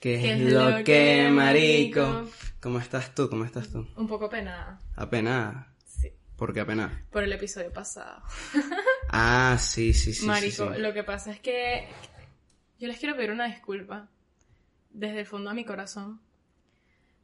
[0.00, 2.28] ¿Qué es lo que, marico?
[2.60, 3.28] ¿Cómo estás tú?
[3.30, 3.86] ¿Cómo estás tú?
[3.96, 4.78] Un poco penada.
[4.94, 5.72] ¿Apenada?
[5.86, 6.12] Sí.
[6.36, 7.02] ¿Por qué apenada?
[7.10, 8.22] Por el episodio pasado.
[9.08, 10.26] Ah, sí, sí, sí.
[10.26, 10.80] Marico, sí.
[10.80, 11.86] lo que pasa es que
[12.80, 14.08] yo les quiero pedir una disculpa
[14.90, 16.20] desde el fondo de mi corazón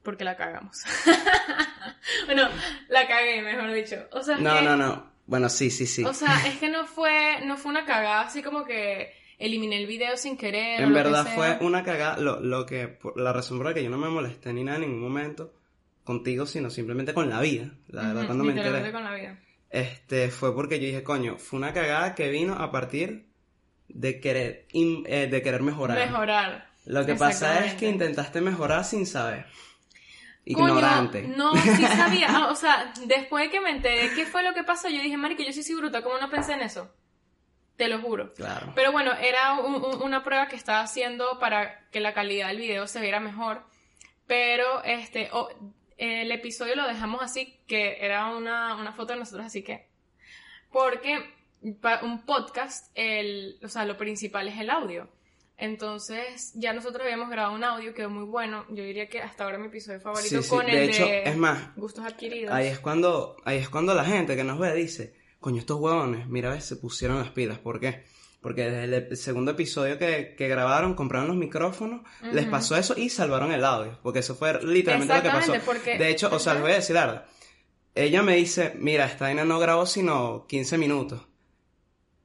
[0.04, 0.79] porque la cagamos.
[2.27, 2.48] bueno,
[2.89, 3.96] la cagué, mejor dicho.
[4.12, 5.11] O sea, No, que- no, no.
[5.27, 6.04] Bueno, sí, sí, sí.
[6.04, 9.12] O sea, es que no fue, no fue una cagada así como que
[9.43, 10.80] eliminé el video sin querer.
[10.80, 11.34] o en que verdad sea.
[11.34, 12.16] fue una cagada.
[12.18, 14.82] Lo, lo que, la razón por la que yo no me molesté ni nada en
[14.82, 15.53] ningún momento
[16.04, 17.71] contigo, sino simplemente con la vida.
[17.89, 18.93] La verdad, cuando me enteré.
[18.93, 19.39] con la vida.
[19.71, 23.26] Este, fue porque yo dije, coño, fue una cagada que vino a partir
[23.89, 25.99] de querer, eh, de querer mejorar.
[25.99, 26.71] Mejorar.
[26.85, 29.46] Lo que pasa es que intentaste mejorar sin saber.
[30.52, 31.22] Coño, Ignorante.
[31.22, 32.27] no, sí sabía.
[32.28, 35.16] Ah, o sea, después de que me enteré qué fue lo que pasó, yo dije,
[35.16, 36.91] marico, yo sí soy bruta, ¿cómo no pensé en eso?
[37.77, 38.33] Te lo juro.
[38.34, 38.72] Claro.
[38.75, 42.58] Pero bueno, era un- un- una prueba que estaba haciendo para que la calidad del
[42.58, 43.62] video se viera mejor.
[44.27, 45.48] Pero este, o-
[45.98, 49.88] el episodio lo dejamos así, que era una, una foto de nosotros, así que.
[50.70, 51.19] Porque
[51.80, 55.08] para un podcast, el, o sea, lo principal es el audio.
[55.58, 58.64] Entonces, ya nosotros habíamos grabado un audio, quedó muy bueno.
[58.70, 61.22] Yo diría que hasta ahora mi episodio favorito Sí, sí, con de el hecho, de
[61.22, 62.52] es más, gustos adquiridos.
[62.52, 66.26] Ahí es cuando, ahí es cuando la gente que nos ve dice, coño, estos huevones,
[66.28, 67.58] mira, se pusieron las pilas.
[67.58, 68.04] ¿Por qué?
[68.40, 72.00] Porque desde el segundo episodio que, que grabaron, compraron los micrófonos,
[72.32, 73.98] les pasó eso y salvaron el audio.
[74.02, 75.52] Porque eso fue literalmente lo que pasó.
[75.64, 77.26] Porque- De hecho, o sea, les voy a decir verdad.
[77.94, 81.20] Ella me dice, mira, esta vaina no grabó sino 15 minutos.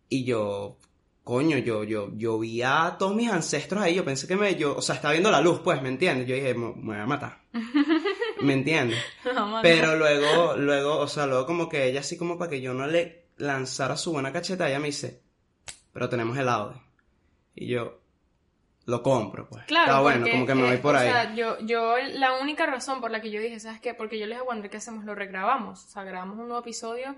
[0.09, 0.77] Y yo,
[1.23, 4.75] coño, yo, yo, yo vi a todos mis ancestros ahí, yo pensé que me, yo,
[4.77, 6.25] o sea, estaba viendo la luz, pues, ¿me entiendes?
[6.27, 7.41] Yo dije, me, me voy a matar.
[8.41, 8.99] ¿Me entiendes?
[9.61, 12.88] Pero luego, luego, o sea, luego como que ella así como para que yo no
[12.88, 15.21] le lanzara su buena cacheta, ella me dice,
[15.93, 16.81] pero tenemos el audio.
[17.55, 17.99] Y yo,
[18.85, 19.65] lo compro, pues.
[19.65, 21.09] Claro, Está bueno, porque, como que me voy eh, por o ahí.
[21.09, 23.93] sea, yo, yo, la única razón por la que yo dije, ¿sabes qué?
[23.93, 25.05] Porque yo les dije a Wander, ¿qué hacemos?
[25.05, 25.85] ¿Lo regrabamos?
[25.85, 27.15] O sea, ¿grabamos un nuevo episodio?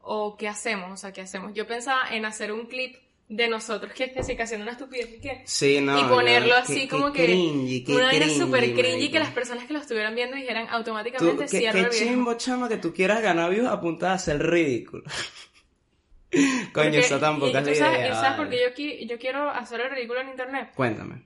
[0.00, 0.90] ¿O qué hacemos?
[0.90, 1.52] O sea, ¿qué hacemos?
[1.52, 2.96] Yo pensaba en hacer un clip
[3.34, 5.42] de nosotros, que, que que haciendo una estupidez, y que...
[5.46, 5.98] Sí, no.
[5.98, 7.24] y ponerlo así qué- como qué que...
[7.26, 10.74] cringy, qué una vaina súper cringy que las personas que lo estuvieran viendo dijeran Tú,
[10.74, 12.06] automáticamente qué, cierra qué el video.
[12.08, 15.04] chimbo, chama, que tú quieras ganar views a punta de hacer ridículo.
[16.30, 18.14] Coño, Porque- eso tampoco es tú la sabes, idea.
[18.14, 20.70] ¿Sabes por qué yo, qui- yo quiero hacer el ridículo en internet?
[20.74, 21.22] Cuéntame.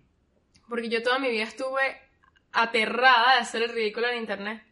[0.69, 1.81] Porque yo toda mi vida estuve
[2.53, 4.63] aterrada de hacer el ridículo en internet.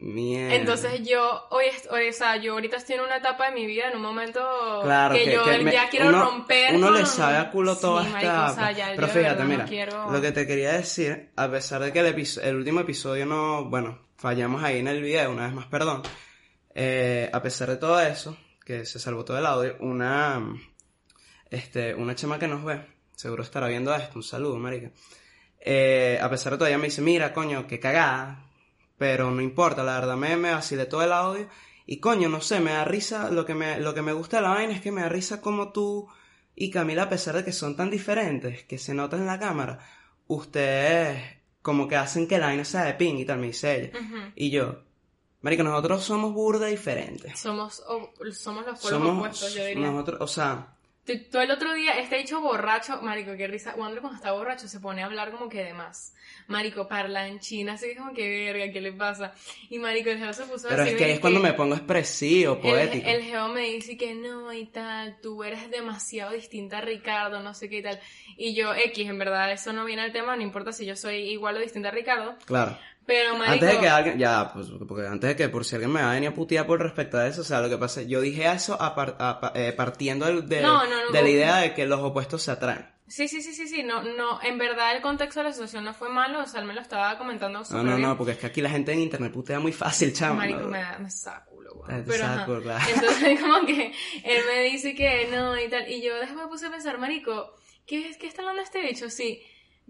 [0.00, 0.54] Mierda.
[0.54, 3.96] Entonces yo hoy, o sea, yo ahorita estoy en una etapa de mi vida, en
[3.96, 4.40] un momento
[4.82, 6.74] Claro, que, yo me- ya quiero uno, romper.
[6.74, 8.50] Uno le sabe a culo Sí, toda marico, esta.
[8.50, 11.82] o sea, ya- Pero fíjate, no mira, quiero- lo que te quería decir, a pesar
[11.82, 15.54] de que el, el último episodio no, bueno, fallamos ahí en el video, una vez
[15.54, 16.02] más, perdón.
[16.74, 20.40] eh, a pesar de todo eso, que se salvó todo el audio, una,
[21.50, 22.80] este, una chama que nos ve,
[23.14, 24.90] seguro estará viendo esto, un saludo, marica.
[25.60, 28.46] Eh, a pesar de todo, ella me dice, mira, coño, qué cagada,
[29.00, 30.50] pero no importa, la verdad me, me
[30.84, 31.48] todo el audio
[31.86, 34.42] y coño, no sé, me da risa, lo que me, lo que me gusta de
[34.42, 36.06] la vaina es que me da risa como tú
[36.54, 39.78] y Camila, a pesar de que son tan diferentes, que se nota en la cámara,
[40.26, 41.18] ustedes
[41.62, 43.98] como que hacen que la vaina sea de ping y tal, me dice ella.
[44.36, 44.82] Y yo,
[45.40, 47.40] marico, nosotros somos burda diferentes.
[47.40, 47.82] Somos,
[48.32, 49.90] somos los pueblos Somos, opuestos, yo diría.
[49.90, 50.76] nosotros, o sea,
[51.18, 53.74] Tú- Todo el otro día, este dicho borracho, marico, qué risa.
[53.76, 56.14] Wander cuando está borracho se pone a hablar como que de más.
[56.46, 59.32] Marico, parla en China, así como que verga, ¿qué le pasa?
[59.68, 62.54] Y marico, el geo se puso pero es que ahí es cuando me pongo expresivo,
[62.54, 63.08] El, poético.
[63.08, 67.54] el geo me dice que no y tal, tú eres demasiado distinta a Ricardo, no
[67.54, 68.00] sé qué y tal.
[68.36, 71.16] Y yo, X, en verdad, eso no viene al tema, no importa si yo soy
[71.30, 72.36] igual o distinta a Ricardo.
[72.46, 72.78] Claro.
[73.06, 75.92] Pero, marico, Antes de que alguien, ya, pues, porque antes de que por si alguien
[75.92, 78.02] me va a venir a putear por respecto a eso, o sea, lo que pasa,
[78.02, 81.22] yo dije eso a par- a pa- eh, partiendo del- de, No, no, no, de
[81.22, 82.86] la idea de que los opuestos se atraen.
[83.08, 85.92] Sí, sí, sí, sí, sí, no, no, en verdad el contexto de la situación no
[85.94, 88.02] fue malo, o sea, él me lo estaba comentando No, no, bien.
[88.02, 90.36] no, porque es que aquí la gente en internet putea muy fácil, chamo.
[90.36, 90.68] Marico, ¿no?
[90.68, 91.08] me, da- me
[91.74, 92.04] weón.
[92.04, 92.24] Te Pero.
[92.94, 93.92] Entonces, como que
[94.24, 95.90] él me dice que no y tal.
[95.90, 97.52] Y yo después me puse a pensar, Marico,
[97.86, 99.10] ¿qué, qué está hablando este bicho?
[99.10, 99.42] Sí,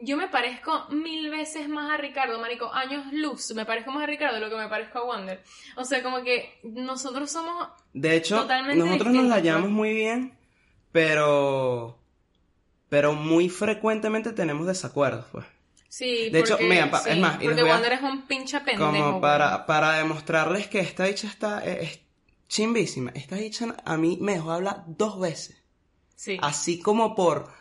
[0.03, 3.53] yo me parezco mil veces más a Ricardo, Marico, años luz.
[3.55, 5.43] Me parezco más a Ricardo de lo que me parezco a Wander.
[5.77, 7.69] O sea, como que nosotros somos.
[7.93, 9.75] De hecho, Totalmente nosotros nos la llevamos pues.
[9.75, 10.37] muy bien,
[10.93, 11.99] pero.
[12.89, 15.47] Pero muy frecuentemente tenemos desacuerdos, pues.
[15.89, 18.91] Sí, De hecho, mira, sí, es más, porque a- Wander es un pinche pendejo.
[18.91, 21.65] Como para, para demostrarles que esta dicha está.
[21.67, 22.01] eh, Es,
[22.49, 23.11] chimbísima.
[23.15, 25.63] Esta dicha a mí me dejó hablar dos veces.
[26.17, 26.39] Sí.
[26.43, 27.53] Así como por.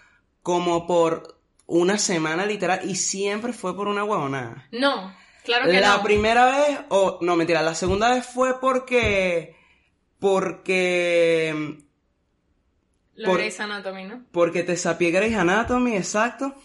[0.41, 1.38] Como por
[1.69, 2.81] una semana literal.
[2.83, 4.67] Y siempre fue por una huevonada.
[4.71, 6.03] No, claro que la no.
[6.03, 9.55] primera vez, o no, mentira, la segunda vez fue porque.
[10.19, 11.77] Porque.
[13.15, 14.23] Lo por- Grey's Anatomy, ¿no?
[14.31, 16.55] Porque te sapié Grey's Anatomy, exacto.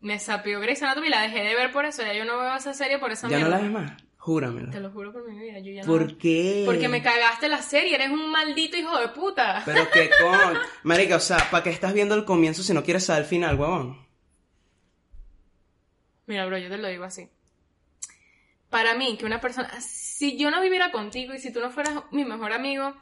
[0.00, 2.74] Me sapió Grey's Anatomy, la dejé de ver por eso, ya yo no veo esa
[2.74, 3.56] serie por esa ¿Ya no mierda.
[3.56, 4.02] la ves más?
[4.18, 4.70] Júramelo.
[4.70, 5.86] Te lo juro por mi vida, yo ya no.
[5.86, 6.64] ¿Por qué?
[6.66, 9.62] Porque me cagaste la serie, eres un maldito hijo de puta.
[9.64, 10.60] Pero qué coño.
[10.82, 13.58] Marica, o sea, ¿para qué estás viendo el comienzo si no quieres saber el final,
[13.58, 14.06] huevón?
[16.28, 17.28] Mira, bro, yo te lo digo así.
[18.70, 22.02] Para mí, que una persona, si yo no viviera contigo y si tú no fueras
[22.12, 22.94] mi mejor amigo,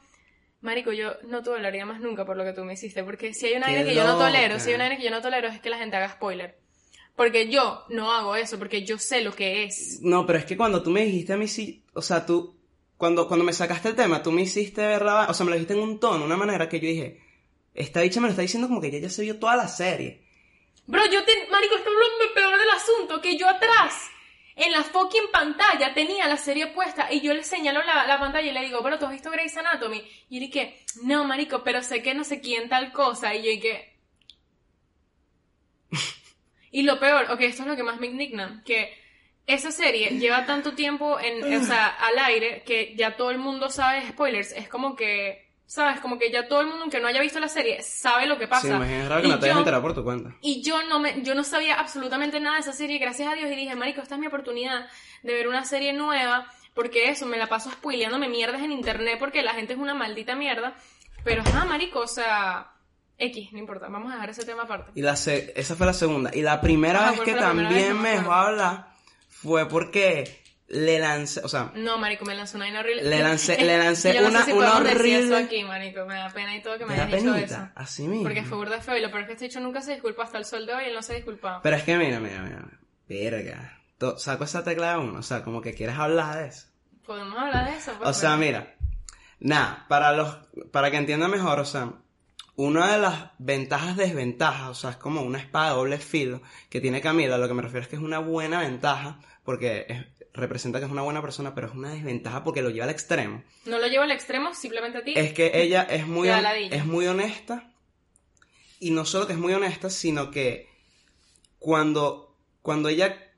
[0.61, 3.03] Marico, yo no toleraría más nunca por lo que tú me hiciste.
[3.03, 5.05] Porque si hay una Qué vaina que yo no tolero, si hay una vaina que
[5.05, 6.57] yo no tolero es que la gente haga spoiler.
[7.17, 10.01] Porque yo no hago eso, porque yo sé lo que es.
[10.03, 12.57] No, pero es que cuando tú me dijiste a mí sí, o sea, tú,
[12.97, 15.57] cuando, cuando me sacaste el tema, tú me hiciste ver la, o sea, me lo
[15.57, 17.21] dijiste en un tono, una manera que yo dije,
[17.75, 20.26] esta bicha me lo está diciendo como que ella ya se vio toda la serie.
[20.87, 21.97] Bro, yo te, Marico, esto es
[22.29, 24.11] lo peor del asunto, que yo atrás,
[24.55, 28.51] en la fucking pantalla, tenía la serie puesta y yo le señalo la, la pantalla
[28.51, 30.03] y le digo, pero ¿tú has visto Grey's Anatomy?
[30.31, 33.35] Y él que, no, Marico, pero sé que no sé quién tal cosa.
[33.35, 33.97] Y yo que...
[36.71, 38.97] y lo peor, ok, esto es lo que más me indigna, que
[39.47, 43.71] esa serie lleva tanto tiempo en, o sea, al aire que ya todo el mundo
[43.71, 44.53] sabe spoilers.
[44.53, 46.01] Es como que, ¿sabes?
[46.01, 48.47] Como que ya todo el mundo, aunque no haya visto la serie, sabe lo que
[48.49, 48.63] pasa.
[48.87, 50.35] Sí, raro que Y no te hayas yo- enterado por tu cuenta.
[50.41, 53.51] y yo no me, yo no sabía absolutamente nada de esa serie, gracias a Dios,
[53.51, 54.87] y dije, marico, esta es mi oportunidad
[55.23, 59.43] de ver una serie nueva, porque eso, me la paso spoileándome mierdas en internet, porque
[59.43, 60.75] la gente es una maldita mierda,
[61.25, 62.71] pero ah, marico, o sea,
[63.19, 64.93] X, no importa, vamos a dejar ese tema aparte.
[64.95, 66.31] Y la se- esa fue la segunda.
[66.35, 67.43] Y la primera Ajá, vez ¿cuál que vez?
[67.43, 68.89] también me dejó hablar
[69.29, 73.05] fue porque le lancé, o sea, No, marico, me lanzó una horrible.
[73.05, 76.15] Le lancé- le lancé Yo no una- sé si una horrible- eso aquí, marico, me
[76.15, 77.69] da pena y todo que me me da hayas dicho eso.
[77.75, 78.25] así mismo.
[78.25, 80.39] Porque fue burda feo, y lo peor es que este dicho nunca se disculpa hasta
[80.39, 81.61] el sol de hoy, él no se ha disculpado.
[81.63, 82.65] Pero es que mira, mira, mira,
[83.09, 83.79] verga.
[84.19, 86.67] Saco esa tecla de uno, o sea, como que quieres hablar de eso.
[87.07, 87.93] ¿Podemos hablar de eso?
[87.99, 88.45] Pues, O sea, bueno.
[88.45, 88.75] mira,
[89.39, 90.37] nada, para los,
[90.73, 91.93] para que entiendan mejor, o sea,
[92.57, 96.81] una de las ventajas, desventajas, o sea, es como una espada de doble filo que
[96.81, 100.79] tiene Camila, lo que me refiero es que es una buena ventaja, porque es- representa
[100.79, 103.43] que es una buena persona, pero es una desventaja porque lo lleva al extremo.
[103.65, 105.15] No lo llevo al extremo, simplemente a ti.
[105.17, 106.77] Es que ella es muy, ladilla.
[106.77, 107.71] es muy honesta,
[108.79, 110.69] y no solo que es muy honesta, sino que
[111.59, 113.33] cuando, cuando ella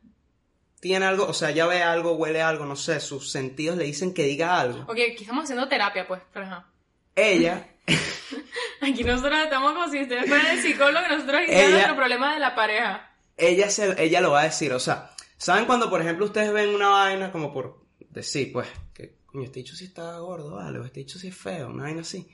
[0.81, 4.15] tiene algo, o sea, ella ve algo, huele algo, no sé, sus sentidos le dicen
[4.15, 4.83] que diga algo.
[4.83, 6.67] Ok, aquí estamos haciendo terapia, pues, pero ajá.
[7.15, 7.67] Ella
[8.81, 12.41] Aquí nosotros estamos como si ustedes fueran el psicólogo y nosotros hicimos nuestro problema de
[12.41, 13.11] la pareja.
[13.37, 16.75] ella, se, ella lo va a decir, o sea, ¿saben cuando, por ejemplo, ustedes ven
[16.75, 20.85] una vaina como por decir, pues, que, coño, este dicho sí está gordo, vale, o
[20.85, 22.29] este dicho sí es feo, una vaina así?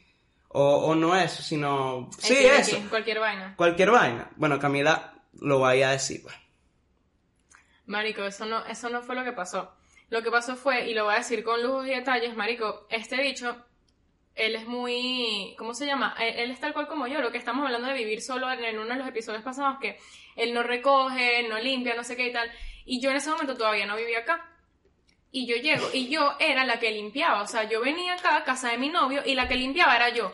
[0.49, 3.55] O, o no eso, sino, sí, eso, cualquier vaina.
[3.57, 4.31] cualquier vaina.
[4.37, 6.35] Bueno, Camila lo vaya a decir, pues.
[7.87, 9.73] Marico, eso no, eso no fue lo que pasó.
[10.11, 13.21] Lo que pasó fue, y lo voy a decir con lujos y detalles, Marico, este
[13.21, 13.57] bicho,
[14.35, 16.15] él es muy, ¿cómo se llama?
[16.21, 18.79] Él, él es tal cual como yo, lo que estamos hablando de vivir solo en,
[18.79, 19.99] uno de los episodios pasados, que
[20.37, 22.51] él no recoge, no limpia, no sé qué y tal.
[22.85, 24.51] Y yo en ese momento todavía no vivía acá.
[25.31, 28.45] Y yo llego, y yo era la que limpiaba, o sea, yo venía acá a
[28.45, 30.33] casa de mi novio y la que limpiaba era yo.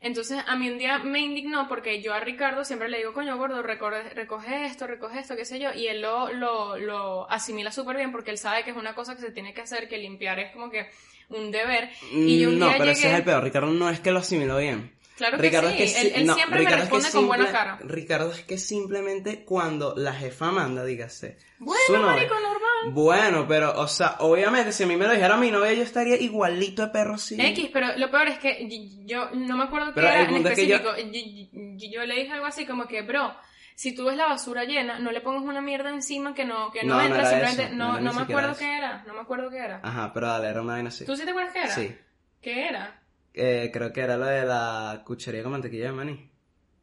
[0.00, 3.36] Entonces a mí un día me indignó porque yo a Ricardo siempre le digo, coño
[3.38, 7.72] gordo, recoge, recoge esto, recoge esto, qué sé yo, y él lo, lo, lo asimila
[7.72, 9.98] súper bien porque él sabe que es una cosa que se tiene que hacer, que
[9.98, 10.90] limpiar es como que
[11.28, 11.90] un deber.
[12.12, 13.42] Y yo un no, día pero llegué, ese es el peor.
[13.42, 14.95] Ricardo no es que lo asimiló bien.
[15.16, 16.94] Claro que Ricardo sí, es que él, sí- él no, siempre Ricardo me es que
[16.96, 17.78] responde con buena cara.
[17.82, 21.38] Ricardo es que simplemente cuando la jefa manda, dígase.
[21.58, 22.92] Bueno, marico, normal.
[22.92, 26.16] Bueno, pero, o sea, obviamente, si a mí me lo dijera mi novia, yo estaría
[26.16, 27.40] igualito de perro así.
[27.40, 28.68] X, pero lo peor es que
[29.04, 31.56] yo, no me acuerdo qué era en punto es que yo- específico.
[31.78, 33.34] Yo, le dije algo así como que, bro,
[33.74, 36.82] si tú ves la basura llena, no le pongas una mierda encima que no, que
[36.84, 39.58] no, No, entra, simplemente, eso, no, no me acuerdo qué era, no me acuerdo qué
[39.58, 39.80] era.
[39.82, 41.04] Ajá, pero dale, era una vaina así.
[41.06, 41.74] ¿Tú sí te acuerdas qué era?
[41.74, 41.96] Sí.
[42.42, 43.00] ¿Qué era?
[43.36, 46.30] Eh, creo que era lo de la cuchería con mantequilla de maní.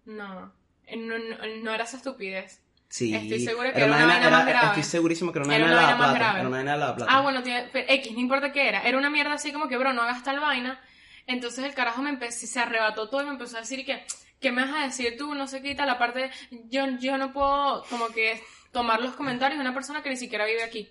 [0.06, 0.54] No,
[0.96, 2.62] no, no, no era esa estupidez.
[2.90, 3.16] Sí.
[3.16, 4.68] Estoy segura que Era era una una vaina- vaina más era- grave.
[4.80, 6.14] Estoy segurísimo que era una Era vaina de una la plata.
[6.14, 6.40] grave.
[6.40, 7.12] Era una vaina de la plata.
[7.12, 8.84] Ah, bueno, pero X, no importa qué era.
[8.84, 10.80] Era una mierda así como que, bro, no hagas tal vaina.
[11.26, 14.04] Entonces el carajo me empezó, se arrebató todo y me empezó a decir que,
[14.40, 15.34] ¿qué me vas a decir tú?
[15.34, 15.90] No sé qué y tal.
[15.90, 16.30] Aparte,
[16.70, 18.40] yo, yo no puedo como que
[18.72, 20.88] tomar los comentarios de una persona que ni siquiera vive aquí.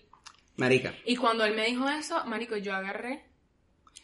[0.57, 0.93] Marica.
[1.05, 3.25] Y cuando él me dijo eso, marico, yo agarré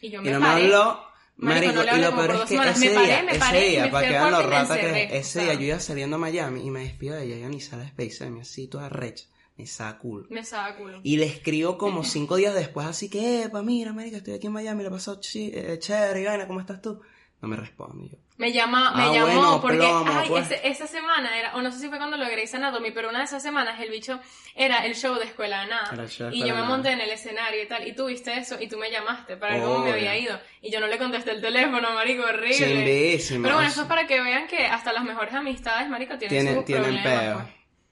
[0.01, 0.65] y yo Y me no me paré.
[0.67, 1.08] habló.
[1.39, 3.83] Marico, no y lo peor es que ese Me paré, día, me ese paré, día,
[3.85, 6.17] me para que vean lo cuarto y me rata que ese día yo iba saliendo
[6.17, 8.89] a Miami y me despido de ella, ella ni sale Space a mí así, toda
[8.89, 9.27] recha,
[9.57, 10.27] me saca culo.
[10.31, 11.01] Me estaba culo.
[11.05, 14.53] Y le escribo como cinco días después, así que, epa, mira, marica, estoy aquí en
[14.53, 17.01] Miami, le pasó chi- eh, chévere, y vaina, ¿cómo estás tú?
[17.41, 18.19] No me responde yo.
[18.37, 20.51] Me llama, me Ah, llamó bueno, porque plomo, ay, pues.
[20.51, 23.09] ese- esa semana era, o no sé si fue cuando lo de Grey's Anatomy, pero
[23.11, 24.19] una de esas semanas el bicho
[24.57, 25.91] era el show de Escuela de Nada.
[25.93, 28.69] De y yo me monté en el escenario y tal, y tú viste eso, y
[28.69, 30.39] tú me llamaste para ver cómo me había ido.
[30.63, 32.55] Y yo no le contesté el teléfono, marico, horrible.
[32.57, 33.43] Chimbísimo.
[33.45, 36.55] Pero bueno, eso es para que vean que hasta las mejores amistades, marico, tienen, Tienen,
[36.57, 37.49] sus tienen problemas.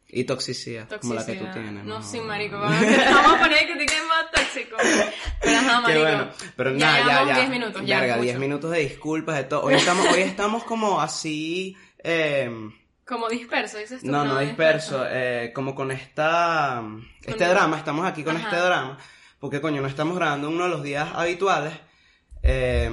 [0.08, 1.64] Y toxicidad, como la que tú Toxicidad.
[1.64, 1.84] tienes.
[1.84, 2.02] No, no.
[2.02, 2.58] sí, marico.
[2.58, 2.76] Vamos
[3.34, 4.76] a poner que te quede más tóxico.
[5.42, 6.00] Pero ajá, marico.
[6.02, 6.28] bueno.
[6.56, 7.36] Pero ya nada, ya, ya.
[7.38, 7.98] 10 minutos, ya.
[8.00, 8.24] Verga, mucho.
[8.24, 9.62] 10 minutos de disculpas, de todo.
[9.62, 12.48] Hoy estamos, hoy estamos como así, eh,
[13.04, 14.06] Como disperso, dices tú.
[14.08, 16.82] no, no disperso, eh, como con esta,
[17.24, 18.44] este el- drama, estamos aquí con Ajá.
[18.48, 18.98] este drama,
[19.40, 21.74] porque coño, no estamos grabando uno de los días habituales,
[22.44, 22.88] eh,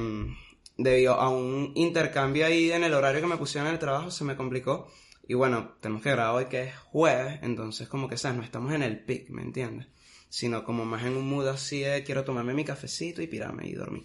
[0.77, 4.24] debido a un intercambio ahí en el horario que me pusieron en el trabajo, se
[4.24, 4.91] me complicó.
[5.25, 8.38] Y bueno, tenemos que grabar hoy que es jueves, entonces como que, ¿sabes?
[8.38, 9.88] No estamos en el pic, ¿me entiendes?
[10.30, 13.74] Sino como más en un mood así de quiero tomarme mi cafecito y pirarme y
[13.74, 14.03] dormir.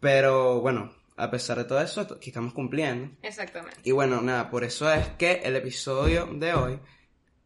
[0.00, 3.16] Pero bueno, a pesar de todo eso, aquí estamos cumpliendo.
[3.22, 3.78] Exactamente.
[3.84, 6.78] Y bueno, nada, por eso es que el episodio de hoy,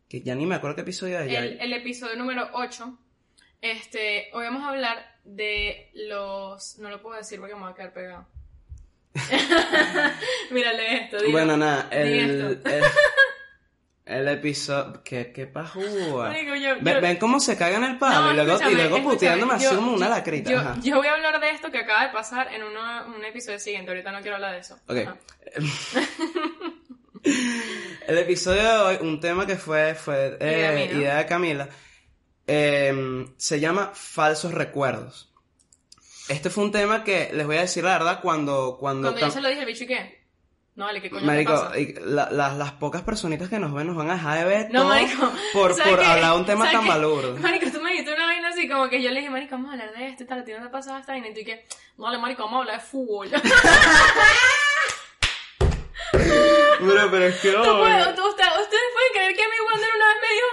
[0.08, 1.32] que ya ni me acuerdo qué episodio es.
[1.32, 2.98] El, el episodio número 8,
[3.60, 6.78] este, hoy vamos a hablar de los...
[6.78, 8.26] No lo puedo decir porque me voy a quedar pegado.
[10.50, 11.32] Mírale esto, dilo.
[11.32, 12.82] bueno, nada, el, el,
[14.06, 15.02] el episodio...
[15.04, 16.28] ¿Qué, qué pajúa?
[16.28, 19.02] Marico, yo- Ven, yo- ven cómo se cagan el palo No, y luego, y luego
[19.02, 20.50] puteándome así como una lacrita.
[20.50, 20.76] Yo, ajá.
[20.82, 23.90] yo voy a hablar de esto que acaba de pasar en uno- un episodio siguiente.
[23.90, 24.78] Ahorita no quiero hablar de eso.
[24.88, 24.96] Ok.
[24.98, 25.16] Ajá.
[28.06, 31.68] El episodio de hoy, un tema que fue, fue eh, Idea idea de Camila,
[32.48, 35.31] eh, se llama Falsos Recuerdos.
[36.32, 38.76] Este fue un tema que, les voy a decir la verdad, cuando...
[38.80, 40.22] Cuando, Cuando yo se lo dije bicho y qué.
[40.74, 41.72] No, vale, ¿qué coño Marico, pasa?
[42.06, 44.86] la- la- las pocas personitas que nos ven nos van a dejar de ver No,
[44.88, 46.06] marico, por, ¿sabes por qué?
[46.06, 47.36] hablar de un tema ¿Sabes tan balurdo.
[47.40, 49.72] Marico, tú me dijiste una vaina así como que yo le dije, marico, vamos a
[49.74, 51.28] hablar de esto y tal, ¿a ti no te pasaba esta vaina?
[51.28, 51.66] Y tú y que,
[51.98, 53.28] no, vale, marico, vamos a hablar de fútbol.
[56.12, 57.52] Pero, pero es que...
[57.52, 60.46] Tú- usted- ustedes pueden creer que mi Wander una vez me dijo,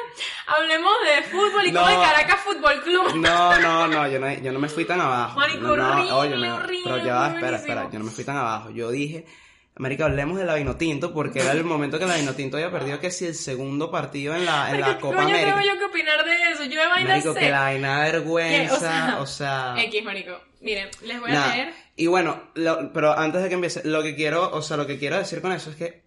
[0.55, 1.81] hablemos de fútbol y No.
[1.81, 3.15] como de Caracas Fútbol Club.
[3.17, 5.39] No, no, no, yo no, yo no me fui tan abajo.
[5.39, 8.23] Marico, no, no, horrible, óyeme, horrible, pero ya va, espera, espera, yo no me fui
[8.23, 8.69] tan abajo.
[8.71, 9.25] Yo dije,
[9.77, 13.11] Marica, hablemos de la Vinotinto porque era el momento que la Vinotinto había perdido que
[13.11, 15.55] si el segundo partido en la, en la Marico, ¿Qué Copa coño América.
[15.55, 16.63] tengo yo que opinar de eso?
[16.65, 17.39] Yo de vaina Marico, sé.
[17.39, 19.73] que la vaina de vergüenza, o sea, o sea...
[19.83, 20.37] X, marico.
[20.61, 21.73] Miren, les voy a leer.
[21.95, 24.99] Y bueno, lo- pero antes de que empiece, lo que quiero, o sea, lo que
[24.99, 26.03] quiero decir con eso es que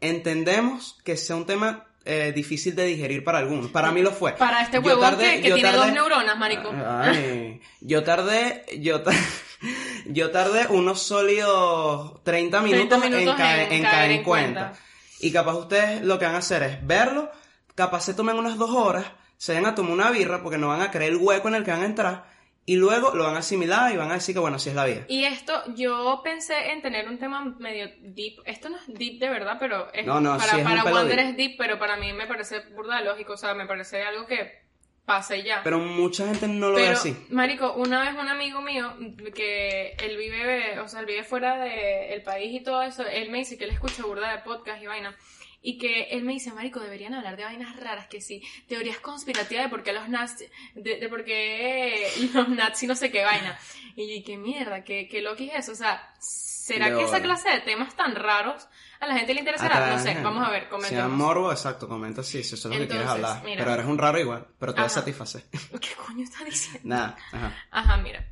[0.00, 3.70] entendemos que sea un tema eh, difícil de digerir para algunos.
[3.70, 4.32] Para mí lo fue.
[4.32, 6.72] Para este huevón tardé- que, tiene tardé- dos neuronas, marico.
[6.74, 9.12] Ay, yo tardé, yo, ta-
[10.06, 14.60] yo tardé unos sólidos 30 minutos, 30 minutos en, caer, en caer en cuenta.
[14.68, 14.80] cuenta.
[15.20, 17.30] Y capaz ustedes lo que van a hacer es verlo,
[17.74, 19.06] capaz se tomen unas dos horas,
[19.36, 21.64] se vayan a tomar una birra porque no van a creer el hueco en el
[21.64, 22.31] que van a entrar
[22.64, 24.84] y luego lo van a asimilar y van a decir que bueno, así es la
[24.84, 25.04] vida.
[25.08, 28.40] Y esto, yo pensé en tener un tema medio deep.
[28.44, 31.16] Esto no es deep de verdad, pero es No, no, para, sí es para Wander
[31.16, 31.28] deep.
[31.28, 33.32] es deep, pero para mí me parece burda de lógico.
[33.32, 34.62] O sea, me parece algo que
[35.04, 35.60] pasa y ya.
[35.64, 37.16] Pero mucha gente no lo ve así.
[37.30, 38.94] Marico, una vez un amigo mío,
[39.34, 43.38] que él vive, o sea, él vive fuera del país y todo eso, él me
[43.38, 45.16] dice que él escucha burda de podcast y vaina.
[45.64, 49.64] Y que él me dice, Marico, deberían hablar de vainas raras, que sí, teorías conspirativas
[49.64, 53.56] de por qué los nazis, de, de por qué los nazis no sé qué vaina.
[53.94, 55.72] Y yo, qué mierda, qué, qué loco es eso.
[55.72, 58.66] O sea, ¿será que esa clase de temas tan raros
[58.98, 59.88] a la gente le interesará?
[59.94, 61.04] No sé, vamos a ver, Si comentemos.
[61.10, 63.44] dan morbo, exacto, comenta sí, si eso es lo que quieres Entonces, hablar.
[63.44, 63.62] mira.
[63.64, 65.44] Pero eres un raro igual, pero te vas a satisfacer.
[65.80, 66.80] ¿Qué coño está diciendo?
[66.84, 67.56] Nada, ajá.
[67.70, 68.26] Ajá, mira.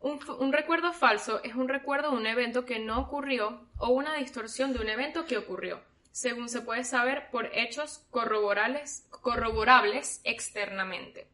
[0.00, 4.14] Un, un recuerdo falso es un recuerdo de un evento que no ocurrió o una
[4.16, 5.80] distorsión de un evento que ocurrió,
[6.12, 11.26] según se puede saber por hechos corroborables, corroborables externamente.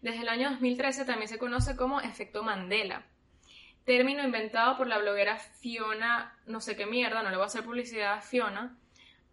[0.00, 3.06] Desde el año 2013 también se conoce como efecto Mandela,
[3.84, 7.64] término inventado por la bloguera Fiona, no sé qué mierda, no le voy a hacer
[7.64, 8.76] publicidad a Fiona,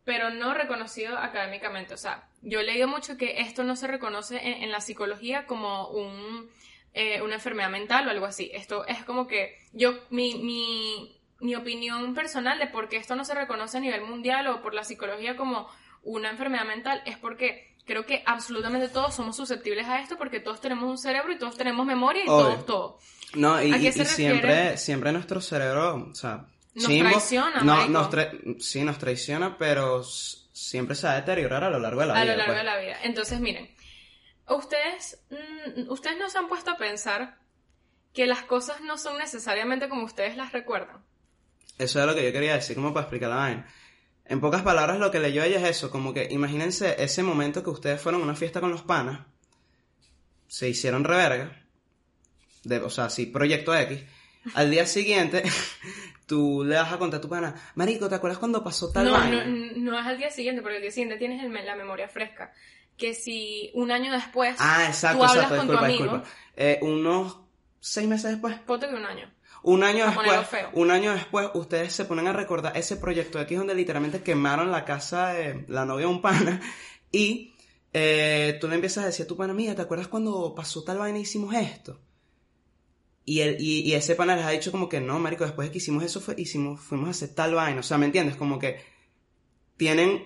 [0.06, 1.94] pero no reconocido académicamente.
[1.94, 5.46] O sea, yo he leído mucho que esto no se reconoce en, en la psicología
[5.46, 6.50] como un,
[6.94, 8.50] eh, una enfermedad mental o algo así.
[8.54, 13.24] Esto es como que yo, mi, mi, mi opinión personal de por qué esto no
[13.26, 15.68] se reconoce a nivel mundial o por la psicología como
[16.04, 20.62] una enfermedad mental es porque creo que absolutamente todos somos susceptibles a esto porque todos
[20.62, 22.46] tenemos un cerebro y todos tenemos memoria y Obvio.
[22.46, 23.00] todos todo.
[23.36, 27.10] No, y, ¿A qué y- se y siempre, siempre nuestro cerebro, o sea, Nos chimbo,
[27.10, 27.92] traiciona, no, marico.
[27.92, 32.08] nos tra- sí, nos traiciona, pero siempre se va a deteriorar a lo largo de
[32.08, 32.32] la a vida.
[32.34, 32.58] lo largo pues.
[32.58, 32.98] de la vida.
[33.04, 33.70] Entonces, miren,
[34.48, 37.38] ustedes, mm, ustedes no se han puesto a pensar
[38.14, 41.04] que las cosas no son necesariamente como ustedes las recuerdan.
[41.80, 43.68] Eso es lo que yo quería decir, como para explicar la vaina.
[44.26, 47.72] En pocas palabras, lo que leyó ella es eso, como que imagínense ese momento que
[47.72, 49.22] ustedes fueron a una fiesta con los panas,
[50.48, 51.64] se hicieron reverga,
[52.64, 54.02] de, o sea, sí, proyecto X.
[54.54, 55.44] Al día siguiente,
[56.28, 59.14] tú le vas a contar a tu pana, Marico, ¿te acuerdas cuando pasó tal No,
[59.14, 59.46] vaina?
[59.46, 62.54] no, no es al día siguiente, porque al día siguiente tienes el la memoria fresca.
[62.98, 66.30] Que si un año después Ah, exacto, tú hablas exacto, con tu disculpa, amigo, disculpa.
[66.56, 67.38] Eh, unos
[67.80, 68.60] seis meses después.
[68.60, 69.32] ponte que un año.
[69.64, 73.76] Un año después, un año después, ustedes se ponen a recordar ese proyecto X donde
[73.76, 76.62] literalmente quemaron la casa de la novia de un pana
[77.12, 77.54] y
[77.92, 81.00] eh, tú le empiezas a decir a tu pana, mira, ¿te acuerdas cuando pasó tal
[81.00, 82.00] vaina y hicimos esto?
[83.26, 85.72] Y, el, y, y ese pana les ha dicho como que no, marico, después de
[85.72, 87.80] que hicimos eso fue, hicimos, fuimos a hacer tal vaina.
[87.80, 88.36] O sea, ¿me entiendes?
[88.36, 88.82] Como que
[89.78, 90.24] tienen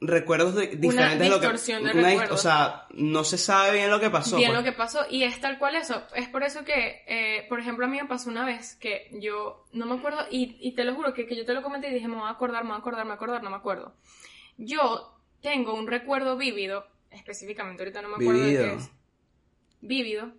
[0.00, 1.48] recuerdos de, diferentes de lo que...
[1.48, 2.38] de una recuerdos.
[2.38, 4.36] O sea, no se sabe bien lo que pasó.
[4.36, 4.58] bien pues.
[4.58, 6.02] lo que pasó y es tal cual eso.
[6.14, 9.64] Es por eso que, eh, por ejemplo, a mí me pasó una vez que yo
[9.72, 11.94] no me acuerdo y, y te lo juro que, que yo te lo comenté y
[11.94, 13.56] dije, me voy a acordar, me voy a acordar, me voy a acordar, no me
[13.56, 13.94] acuerdo.
[14.58, 18.64] Yo tengo un recuerdo vívido, específicamente ahorita no me acuerdo de Vívido.
[18.64, 18.90] qué es.
[19.80, 20.32] Vívido.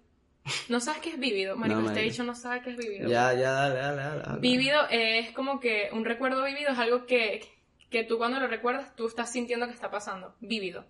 [0.70, 1.58] ¿No sabes qué es vívido?
[1.58, 3.10] Marico, No, este dicho no sabe qué es vívido.
[3.10, 4.22] Ya, ya, dale, dale, dale.
[4.22, 4.40] dale.
[4.40, 7.42] Vívido es como que un recuerdo vívido es algo que,
[7.90, 10.36] que tú cuando lo recuerdas tú estás sintiendo que está pasando.
[10.40, 10.86] Vívido.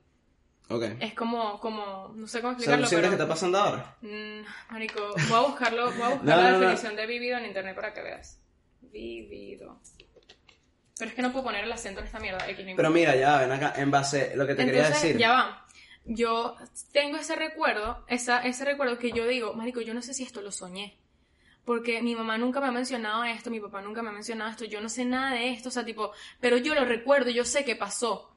[0.69, 0.83] Ok.
[0.99, 3.17] Es como, como, no sé cómo explicarlo, ¿tú sientes pero...
[3.17, 3.95] que está pasando ahora?
[4.01, 4.99] Mm, marico,
[5.29, 6.59] voy a buscarlo, voy a buscar No, la no, no.
[6.59, 8.41] definición de vivido en internet para que veas.
[8.81, 9.79] Vivido.
[10.97, 12.49] Pero es que no puedo poner el acento en esta mierda.
[12.49, 15.17] X, Pero mira, ya, ven acá, en base lo que te quería decir.
[15.17, 15.65] ya va.
[16.05, 16.55] Yo
[16.91, 20.41] tengo ese recuerdo, esa, ese recuerdo que yo digo, marico, yo no sé si esto
[20.41, 20.97] lo soñé.
[21.67, 24.63] Porque mi mamá nunca me ha mencionado esto, mi papá nunca me ha mencionado esto,
[24.63, 27.65] yo no sé nada de esto, o sea, tipo, pero yo lo recuerdo, yo sé
[27.65, 28.33] que pasó.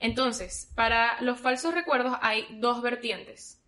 [0.00, 3.58] Entonces, para los falsos recuerdos hay dos vertientes.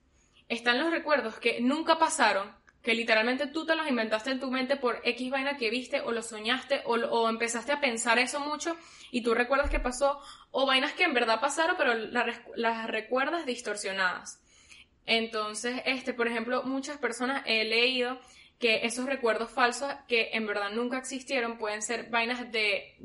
[0.50, 4.76] Están los recuerdos que nunca pasaron, que literalmente tú te los inventaste en tu mente
[4.76, 8.76] por X vaina que viste o lo soñaste o, empezaste a pensar eso mucho
[9.10, 10.20] y tú recuerdas que pasó
[10.50, 14.40] o vainas que en verdad pasaron pero la res- las recuerdas distorsionadas.
[15.06, 18.18] Entonces, este, por ejemplo, muchas personas he leído
[18.58, 22.96] que esos recuerdos falsos que en verdad nunca existieron pueden ser vainas de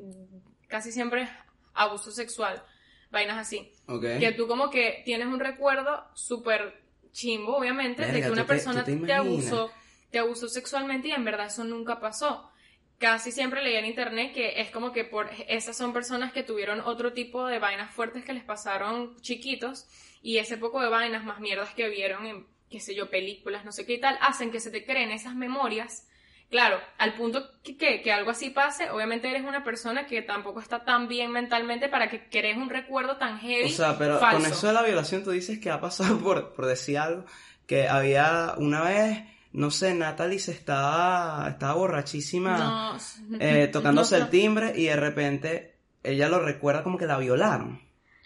[0.68, 1.28] casi siempre
[1.74, 2.64] abuso sexual,
[3.12, 3.72] vainas así.
[3.88, 4.04] Ok.
[4.20, 6.82] Que tú como que tienes un recuerdo súper
[7.12, 9.20] chimbo, obviamente, de Verga, que una ¿tú te- persona te te, imaginas?
[9.20, 9.72] abusó,
[10.10, 12.50] te abusó sexualmente y en verdad eso nunca pasó.
[12.98, 16.80] Casi siempre leía en internet que es como que por esas son personas que tuvieron
[16.82, 19.88] otro tipo de vainas fuertes que les pasaron chiquitos
[20.22, 23.72] y ese poco de vainas más mierdas que vieron en, qué sé yo, películas, no
[23.72, 26.08] sé qué y tal, hacen que se te creen esas memorias.
[26.50, 30.60] Claro, al punto que, que, que algo así pase, obviamente eres una persona que tampoco
[30.60, 33.66] está tan bien mentalmente para que crees un recuerdo tan heavy.
[33.66, 34.42] O sea, pero falso.
[34.42, 37.26] con eso de la violación tú dices que ha pasado por, por decir algo,
[37.66, 44.26] que había una vez, no sé, Natalie se estaba, estaba borrachísima No, eh, tocándose no,
[44.26, 47.82] el timbre y de repente ella lo recuerda como que la violaron.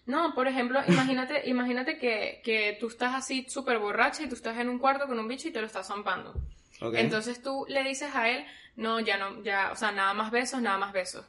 [0.06, 4.58] No, por ejemplo, imagínate, imagínate que, que tú estás así súper borracha y tú estás
[4.58, 6.34] en un cuarto con un bicho y te lo estás zampando.
[6.82, 6.94] ¿ok?
[6.96, 10.62] Entonces tú le dices a él, no, ya no, ya, o sea, nada más besos,
[10.62, 11.26] nada más besos.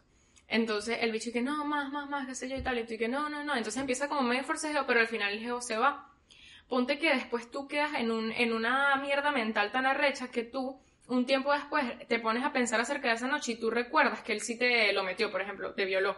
[0.49, 2.95] Entonces el bicho que no, más, más, más, qué sé yo y tal, y tú
[2.99, 3.57] que no, no, no.
[3.57, 6.13] Entonces empieza como medio forcejeo, pero al final el geo se va.
[6.69, 10.81] Ponte que después tú quedas en, un, en una mierda mental tan arrecha que tú,
[11.09, 14.33] un tiempo después, te pones a pensar acerca de esa noche y tú recuerdas que
[14.33, 16.17] él sí te lo metió, por ejemplo, te violó.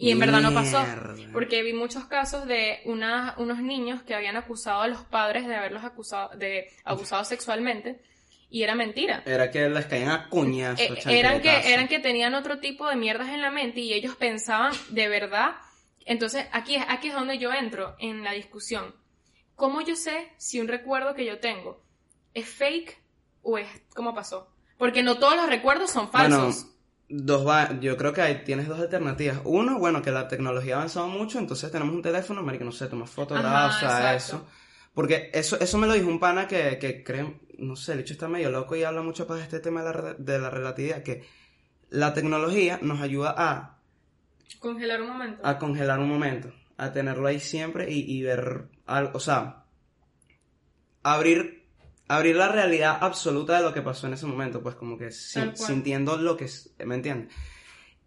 [0.00, 0.84] Y en verdad no pasó.
[1.32, 5.54] Porque vi muchos casos de una- unos niños que habían acusado a los padres de
[5.54, 8.00] haberlos acusado, de abusado sexualmente
[8.48, 9.22] y era mentira.
[9.26, 12.96] Era que les caían a cuñazos, Eh, eran que, eran que tenían otro tipo de
[12.96, 15.56] mierdas en la mente y ellos pensaban de verdad.
[16.06, 18.94] Entonces, aquí, es- aquí es donde yo entro en la discusión.
[19.54, 21.82] ¿Cómo yo sé si un recuerdo que yo tengo
[22.32, 22.98] es fake
[23.42, 24.50] o es como pasó?
[24.78, 26.62] Porque no todos los recuerdos son falsos.
[26.64, 26.69] Bueno,
[27.10, 29.40] dos va yo creo que hay, tienes dos alternativas.
[29.44, 32.86] Uno, bueno, que la tecnología ha avanzado mucho, entonces tenemos un teléfono, marico, no sé,
[32.86, 33.10] tomas
[33.80, 34.16] sea, exacto.
[34.36, 34.46] eso.
[34.94, 38.12] Porque eso, eso me lo dijo un pana que, que cree, no sé, el hecho
[38.14, 41.24] está medio loco y habla mucho para este tema de la, de la relatividad, que
[41.90, 43.78] la tecnología nos ayuda a,
[44.58, 45.46] Congelar un momento.
[45.46, 49.64] a congelar un momento, a tenerlo ahí siempre y, y ver, al- o sea,
[51.02, 51.59] abrir,
[52.16, 55.56] abrir la realidad absoluta de lo que pasó en ese momento, pues como que sin-
[55.56, 56.48] sintiendo lo que,
[56.84, 57.32] ¿me entiendes?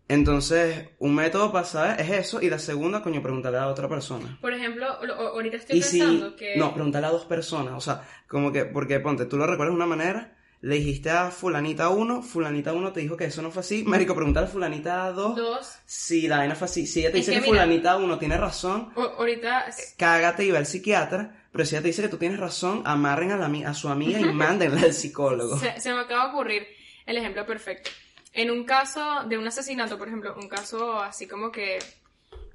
[0.10, 4.38] Entonces, un método para saber es eso, y la segunda, coño, preguntarle a otra persona.
[4.42, 6.58] Por ejemplo, ahorita estoy Y si, pensando que...
[6.58, 9.78] no, preguntarle a dos personas, o sea, como que, porque ponte, tú lo recuerdas de
[9.78, 10.33] una manera,
[10.64, 14.16] le dijiste a fulanita 1, fulanita 1 te dijo que eso no fue así, marico,
[14.16, 15.74] preguntar a fulanita 2, Dos.
[15.86, 18.18] si la vaina fue así, si ella te Es dice que que, mira- fulanita 1
[18.18, 19.66] tiene razón, ahorita...
[19.98, 23.32] cágate y ve al psiquiatra, pero si ella te dice que tú tienes razón, amarren
[23.32, 25.58] a, la, a su amiga y mándenla al psicólogo.
[25.60, 26.68] Se, se me acaba de ocurrir
[27.06, 27.92] el ejemplo perfecto.
[28.32, 31.78] En un caso de un asesinato, por ejemplo, un caso así como que,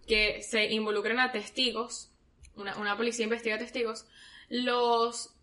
[0.06, 2.08] que se involucren a testigos,
[2.56, 4.06] una, una policía investiga testigos,
[4.48, 5.34] los,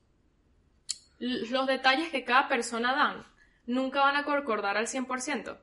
[1.19, 3.25] los detalles que cada persona dan
[3.65, 5.57] nunca van a concordar al 100%.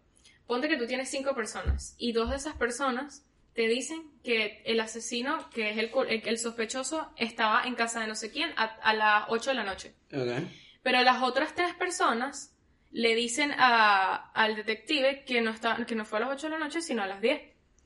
[0.46, 4.80] Ponte que tú tienes cinco personas y dos de esas personas te dicen que el
[4.80, 8.64] asesino, que es el, el, el sospechoso, estaba en casa de no sé quién a,
[8.64, 9.94] a las 8 de la noche.
[10.82, 12.54] Pero las otras tres personas
[12.90, 16.50] le dicen a, al detective que no, está, que no fue a las 8 de
[16.50, 17.42] la noche, sino a las 10.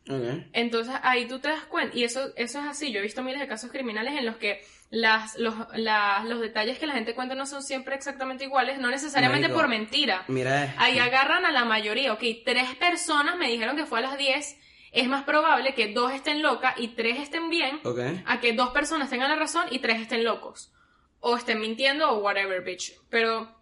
[0.09, 0.47] Ok.
[0.53, 3.41] Entonces ahí tú te das cuenta, y eso, eso es así, yo he visto miles
[3.41, 7.35] de casos criminales en los que las, los, la- los detalles que la gente cuenta
[7.35, 9.61] no son siempre exactamente iguales, no necesariamente Marico.
[9.61, 10.25] por mentira.
[10.29, 10.81] Mira esto.
[10.81, 14.59] Ahí agarran a la mayoría, ok, tres personas me dijeron que fue a las 10,
[14.93, 17.99] es más probable que dos estén locas y tres estén bien, Ok.
[18.25, 20.73] a que dos personas tengan la razón y tres estén locos.
[21.21, 22.93] O estén mintiendo o whatever, bitch.
[23.11, 23.55] Pero...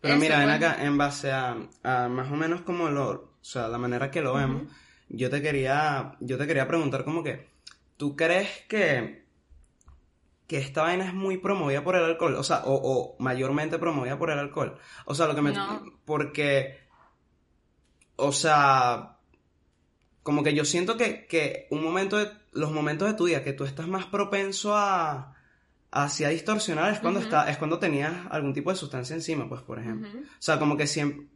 [0.00, 3.68] Pero mira, ven acá, en base a, a más o menos como lo, o sea,
[3.68, 4.64] la manera que lo vemos,
[5.08, 7.48] yo te quería, yo te quería preguntar como que,
[7.96, 9.23] ¿tú crees que,
[10.46, 12.34] que esta vaina es muy promovida por el alcohol?
[12.36, 14.78] O sea, o, o mayormente promovida por el alcohol.
[15.06, 15.82] O sea, lo que me, No.
[16.04, 16.78] porque,
[18.16, 19.18] o sea,
[20.22, 23.52] como que yo siento que, que un momento de, los momentos de tu día que
[23.52, 25.34] tú estás más propenso a,
[25.90, 29.78] hacia distorsionar es cuando está, es cuando tenías algún tipo de sustancia encima, pues, por
[29.78, 30.08] ejemplo.
[30.08, 31.26] O sea, como que siempre.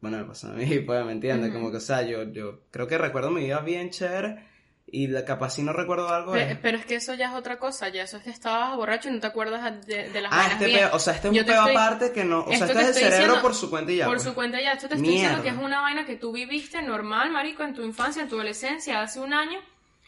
[0.00, 1.52] Bueno, me pasa a mí, pues, ¿me entiendes?
[1.52, 4.51] Como que, o sea, yo, yo creo que recuerdo mi vida bien chévere
[4.94, 6.32] y la, capaz si no recuerdo algo.
[6.32, 8.76] Pe- es- Pero es que eso ya es otra cosa, ya eso es que estabas
[8.76, 10.78] borracho y no te acuerdas de, de las Ah, este bien.
[10.80, 12.40] peo, o sea, este es Yo un peo estoy- aparte que no.
[12.40, 14.04] O sea, esto este te es el cerebro diciendo por su cuenta y ya.
[14.04, 14.22] Por pues.
[14.24, 17.30] su cuenta ya, esto te estoy diciendo que es una vaina que tú viviste normal,
[17.30, 19.58] marico, en tu infancia, en tu adolescencia, hace un año,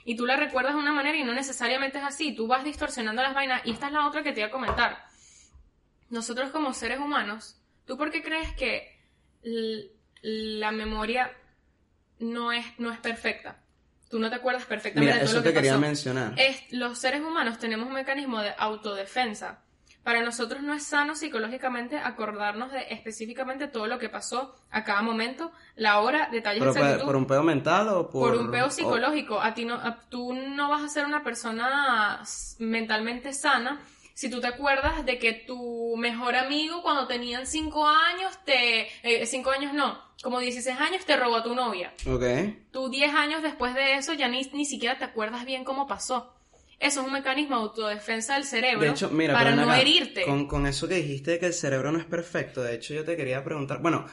[0.05, 3.23] y tú la recuerdas de una manera y no necesariamente es así, tú vas distorsionando
[3.23, 4.99] las vainas, y esta es la otra que te iba a comentar.
[6.11, 9.01] Nosotros como seres humanos, ¿tú por qué crees que
[10.23, 11.33] la memoria
[12.19, 13.57] no es, no es perfecta?
[14.15, 16.35] Tú no te acuerdas perfectamente Mira, de todo eso lo que te quería mencionar.
[16.37, 19.59] Es- los seres humanos tenemos un mecanismo de autodefensa.
[20.05, 25.03] Para nosotros no es sano psicológicamente acordarnos de específicamente todo lo que pasó a cada
[25.03, 28.31] momento, la hora, detalles ¿Pero por, un peo mental o por.?
[28.31, 29.41] por un peo psicológico.
[29.41, 32.23] A ti no, a- tú no vas a ser una persona
[32.61, 33.81] mentalmente sana
[34.15, 38.89] si tú te acuerdas de que tu mejor amigo cuando tenían 5 años, te,
[39.27, 41.93] 5 años no, como 16 años te robó a tu novia.
[42.07, 42.25] Ok.
[42.71, 46.33] Tú 10 años después de eso ya ni, ni siquiera te acuerdas bien cómo pasó.
[46.79, 50.25] Eso es un mecanismo de autodefensa del cerebro De hecho, mira, para no acá, herirte.
[50.25, 53.05] Con, con eso que dijiste de que el cerebro no es perfecto, de hecho yo
[53.05, 54.07] te quería preguntar, bueno,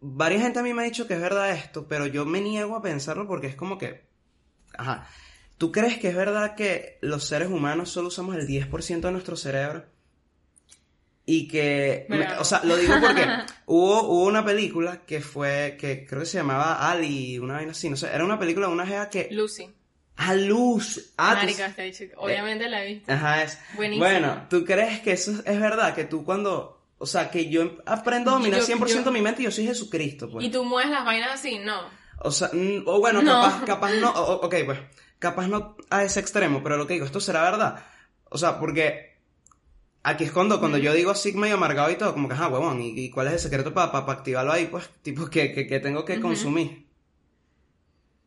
[0.00, 2.76] varias gente a mí me ha dicho que es verdad esto, pero yo me niego
[2.76, 4.04] a pensarlo porque es como que,
[4.76, 5.08] ajá,
[5.62, 9.36] ¿tú crees que es verdad que los seres humanos solo usamos el 10% de nuestro
[9.36, 9.84] cerebro?
[11.24, 12.40] Y que, Bravo.
[12.40, 13.24] o sea, lo digo porque
[13.66, 17.88] hubo, hubo una película que fue, que creo que se llamaba Ali, una vaina así,
[17.88, 19.70] no sé, era una película de una gea que, Lucy.
[20.16, 23.12] a luz, ah, Marica, está dicho- obviamente la he visto.
[23.12, 23.56] Ajá, es.
[23.76, 24.04] Buenísimo.
[24.04, 25.94] Bueno, ¿tú crees que eso es verdad?
[25.94, 26.80] Que tú cuando.
[26.98, 29.66] O sea, que yo aprendo a dominar Yo- 100% yo- mi mente y yo soy
[29.66, 30.44] Jesucristo, pues.
[30.44, 31.82] Y tú mueves las vainas así, no.
[32.18, 32.50] O sea,
[32.86, 33.42] o bueno, No.
[33.42, 34.10] capaz, capaz no.
[34.10, 34.78] o- ok, pues.
[35.22, 37.84] Capaz no a ese extremo, pero lo que digo, ¿esto será verdad?
[38.28, 39.12] O sea, porque.
[40.02, 42.80] Aquí es cuando, cuando yo digo así medio amargado y todo, como que, ajá, huevón,
[42.82, 44.66] ¿y, y cuál es el secreto para activarlo ahí?
[44.66, 46.88] Pues, tipo, que, que, que tengo que consumir.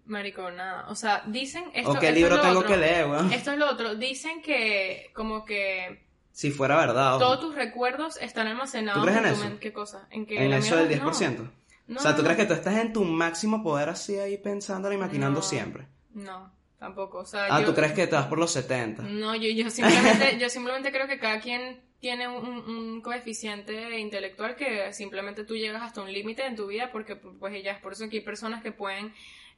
[0.06, 0.86] Marico, nada.
[0.90, 1.92] O sea, dicen esto.
[1.92, 2.72] o qué esto libro es lo tengo otro.
[2.72, 3.34] que leer, weón.
[3.34, 3.96] Esto es lo otro.
[3.96, 7.20] Dicen que como que Si fuera verdad, ojo.
[7.26, 9.44] todos tus recuerdos están almacenados ¿Tú crees en eso?
[9.44, 9.60] mente.
[9.60, 10.08] ¿Qué cosa?
[10.12, 11.52] En que En eso del mierda- 10%.
[11.88, 12.00] No.
[12.00, 14.92] o sea, ¿tú no, crees que tú estás en tu máximo poder así ahí pensando
[14.92, 15.88] y maquinando siempre?
[16.14, 16.52] No,
[16.86, 17.20] tampoco.
[17.20, 19.04] O sea, Ah, yo- ¿tú crees que te vas por los 70?
[19.04, 24.56] No, yo, yo simplemente, yo simplemente creo que cada quien tiene un, un coeficiente intelectual
[24.56, 27.94] que simplemente tú llegas hasta un límite en tu vida porque pues ya es por
[27.94, 29.14] eso que hay personas que pueden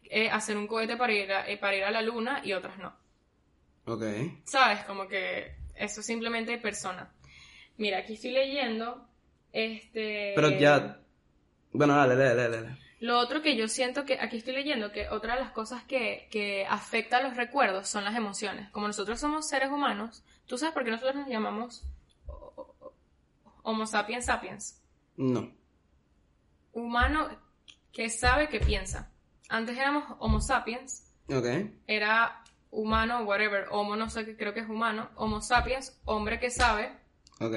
[0.10, 2.78] eh, hacer un cohete para ir, a, eh, para ir a la luna y otras
[2.78, 2.94] no.
[3.86, 4.04] Ok.
[4.46, 4.80] ¿Sabes?
[4.86, 7.10] Como que eso simplemente hay personas.
[7.78, 9.06] Mira, aquí estoy leyendo
[9.52, 10.32] este...
[10.36, 11.00] Pero ya...
[11.74, 12.78] Bueno, dale, dale, dale, dale.
[13.00, 16.28] Lo otro que yo siento que aquí estoy leyendo que otra de las cosas que,
[16.32, 18.70] que afecta a los recuerdos son las emociones.
[18.72, 21.86] Como nosotros somos seres humanos, ¿tú sabes por qué nosotros nos llamamos
[23.62, 24.82] Homo sapiens sapiens?
[25.16, 25.52] No.
[26.72, 27.30] Humano
[27.92, 29.12] que sabe que piensa.
[29.50, 31.46] Antes éramos Homo sapiens, Ok.
[31.88, 36.50] era humano, whatever, Homo no sé qué creo que es humano, Homo sapiens, hombre que
[36.52, 36.92] sabe,
[37.40, 37.56] Ok.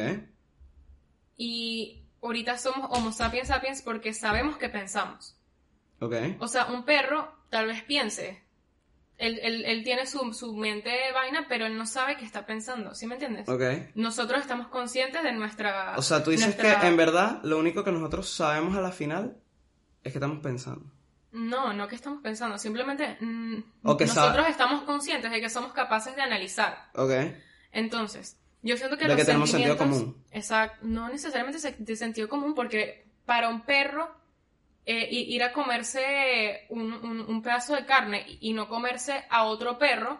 [1.37, 5.37] y ahorita somos Homo sapiens sapiens porque sabemos que pensamos.
[6.01, 6.15] Ok.
[6.39, 8.43] O sea, un perro tal vez piense.
[9.19, 12.95] Él, él- él tiene su, su mente vaina, pero él no sabe qué está pensando.
[12.95, 13.47] ¿Sí me entiendes?
[13.51, 13.63] Ok.
[13.95, 15.95] Nosotros estamos conscientes de nuestra.
[15.99, 18.93] O sea, tú dices nuestra- que en verdad lo único que nosotros sabemos a la
[18.93, 19.37] final
[20.03, 20.91] es que estamos pensando.
[21.33, 22.57] No, no que estamos pensando.
[22.57, 23.19] Simplemente.
[23.21, 26.89] mm, O que nosotros sabe- estamos conscientes de que somos capaces de analizar.
[26.95, 27.11] Ok.
[27.73, 30.17] Entonces, yo siento que De los que tenemos sentido común.
[30.33, 30.79] Exacto.
[30.83, 34.19] No necesariamente de sentido común, porque para un perro.
[34.87, 39.79] eh, ir a comerse un, un- un pedazo de carne y no comerse a otro
[39.79, 40.19] perro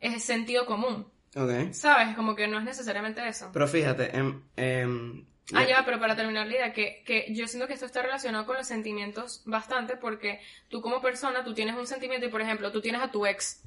[0.00, 1.06] es sentido común.
[1.34, 1.72] Ok.
[1.72, 2.14] ¿Sabes?
[2.14, 3.50] Como que no es necesariamente eso.
[3.52, 7.66] Pero fíjate, em, em, Ah, ya, pero para terminar la idea, que, que yo siento
[7.68, 11.86] que esto está relacionado con los sentimientos bastante, porque tú como persona, tú tienes un
[11.86, 13.60] sentimiento y, por ejemplo, tú tienes a tu ex,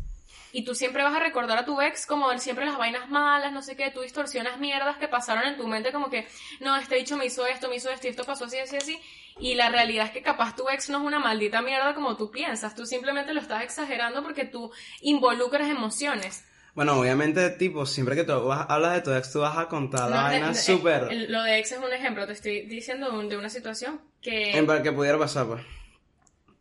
[0.51, 3.51] y tú siempre vas a recordar a tu ex como él siempre las vainas malas,
[3.51, 6.27] no sé qué, tú distorsionas mierdas que pasaron en tu mente como que,
[6.59, 8.99] no, este dicho me hizo esto, me hizo esto, y esto pasó así, así, así,
[9.39, 12.31] y la realidad es que capaz tu ex no es una maldita mierda como tú
[12.31, 16.45] piensas, tú simplemente lo estás exagerando porque tú involucras emociones.
[16.75, 20.09] Bueno, obviamente, tipo, siempre que tú vas- hablas de tu ex, tú vas a contar
[20.09, 21.09] la vaina súper...
[21.29, 24.57] Lo de ex es un ejemplo, te estoy diciendo de un- de una situación que,
[24.57, 25.62] En que pudiera pasar, pues.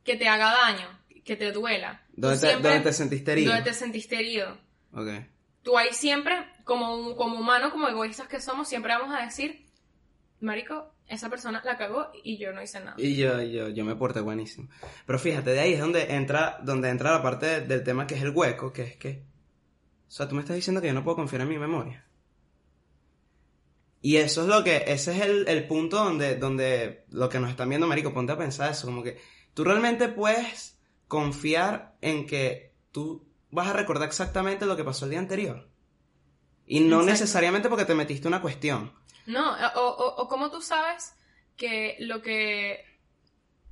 [0.05, 0.98] que te haga daño,
[1.29, 2.03] que te duela.
[2.15, 3.53] Tú Donde te, siempre- donde te sentiste herido.
[3.53, 4.59] donde te sentiste herido.
[4.93, 5.09] Ok.
[5.63, 9.67] Tú ahí siempre, como, como humanos, como egoístas que somos, siempre vamos a decir,
[10.41, 12.95] Marico, esa persona la cagó y yo no hice nada.
[12.97, 14.69] Y yo, yo, yo me porté buenísimo.
[15.07, 18.15] Pero fíjate, de ahí es donde entra, donde entra la parte de- del tema que
[18.15, 19.23] es el hueco, que es que...
[20.09, 22.07] O sea, tú me estás diciendo que yo no puedo confiar en mi memoria.
[24.01, 27.51] Y eso es lo que, ese es el, el punto donde, donde lo que nos
[27.51, 29.19] están viendo, Marico, ponte a pensar eso, como que
[29.53, 30.78] tú realmente puedes
[31.09, 35.69] confiar en que tú vas a recordar exactamente lo que pasó el día anterior.
[36.67, 37.11] Y no Exacto.
[37.13, 38.93] necesariamente porque te metiste una cuestión.
[39.27, 41.15] No, o, o, tú sabes
[41.57, 42.85] que lo que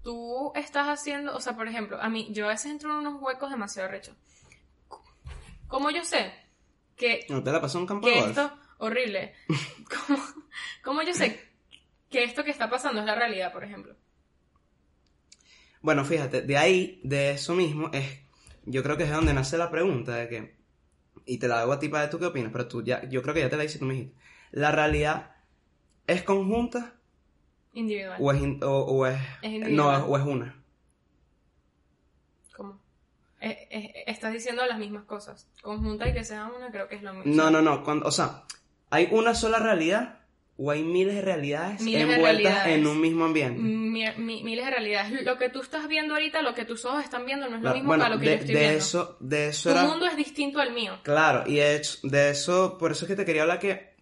[0.03, 3.21] tú estás haciendo, o sea, por ejemplo, a mí, yo a veces entro en unos
[3.21, 4.17] huecos demasiado rechos.
[5.69, 6.33] ¿Cómo yo sé
[6.97, 8.31] que, ¿No te la pasó un campo de que golf?
[8.31, 9.35] esto, horrible,
[10.07, 10.23] ¿cómo,
[10.83, 11.43] cómo yo sé
[12.09, 13.97] que esto que está pasando es la realidad, por ejemplo?
[15.87, 18.05] Bueno, fíjate, de ahí, de eso mismo, es,
[18.65, 20.57] yo creo que es de donde nace la pregunta de que,
[21.27, 23.35] y te la hago a ti para tú qué opinas, pero tú ya, yo creo
[23.35, 24.17] que ya te la hice, tú me dijiste,
[24.51, 25.37] ¿la realidad
[26.09, 26.95] es conjunta
[27.73, 28.19] Individual.
[28.21, 30.57] o es, in- o, o es, Es no, o es una?
[32.57, 32.81] ¿Cómo?
[34.07, 35.47] Estás diciendo las mismas cosas.
[35.63, 37.33] Conjunta y que sea una, creo que es lo mismo.
[37.33, 38.43] No, no, no, cuando, o sea,
[38.91, 40.16] ¿hay una sola realidad
[40.59, 42.75] o hay miles de realidades Miles de envueltas realidades.
[42.79, 43.61] en un mismo ambiente?
[43.61, 45.23] Mi- mi- miles de realidades.
[45.23, 47.73] Lo que tú estás viendo ahorita, lo que tus ojos están viendo, no es lo
[47.75, 48.79] mismo bueno, que lo que de, yo estoy de viendo.
[48.79, 49.87] eso, de eso tu era...
[49.89, 50.99] mundo es distinto al mío.
[51.03, 53.95] Claro, y de, hecho- de eso, por eso es que te quería hablar que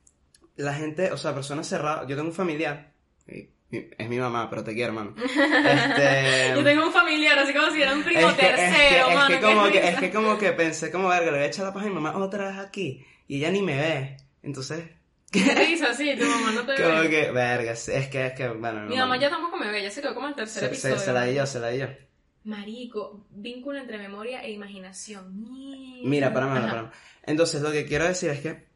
[0.57, 2.93] la gente, o sea, personas cerradas, yo tengo un familiar,
[3.27, 5.17] es mi mamá, pero te quiero, hermano.
[5.25, 8.57] Este, Yo tengo un familiar, así como si era un primo es que, es que-
[8.57, 9.29] tercero, es mano.
[9.35, 11.73] que como que, es que como que pensé como, verga, le voy a echar la
[11.75, 14.85] paja a mi mamá otra vez aquí, y ella ni me ve, entonces,
[15.35, 17.11] Qué risa, sí, tu mamá no te como ve.
[17.11, 20.01] que, verga, es que, es que, bueno, Mi mamá ya tampoco me ve, ya se
[20.01, 20.99] quedó como el tercer se, episodio.
[20.99, 21.87] se, se la di yo, se la di yo.
[22.45, 25.33] Marico, vínculo entre memoria e imaginación.
[26.05, 26.55] Mira, para Ajá.
[26.55, 26.93] para, para.
[27.25, 28.67] Entonces, lo que quiero decir es que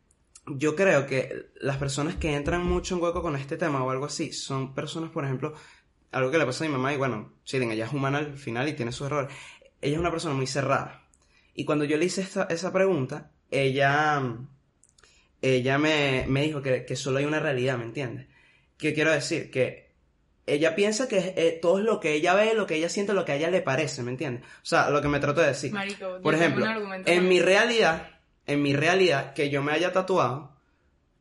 [0.47, 4.07] yo creo que las personas que entran mucho en hueco con este tema o algo
[4.07, 5.53] así son personas, por ejemplo,
[6.11, 8.67] algo que le pasa a mi mamá, y bueno, sí, ella es humana al final
[8.69, 9.35] y tiene sus errores.
[9.83, 11.03] Ella es una persona muy cerrada.
[11.55, 14.23] Y cuando yo le hice esta- esa pregunta, ella,
[15.43, 18.27] ella me, me dijo que, que solo hay una realidad, ¿me entiendes?
[18.77, 19.51] ¿Qué quiero decir?
[19.51, 19.89] Que
[20.47, 23.25] ella piensa que eh, todo es lo que ella ve, lo que ella siente, lo
[23.25, 24.43] que a ella le parece, ¿me entiendes?
[24.45, 25.73] O sea, lo que me trato de decir.
[25.73, 26.65] Marico, Por ejemplo,
[27.05, 28.09] en mi realidad,
[28.47, 30.57] en mi realidad, que yo me haya tatuado,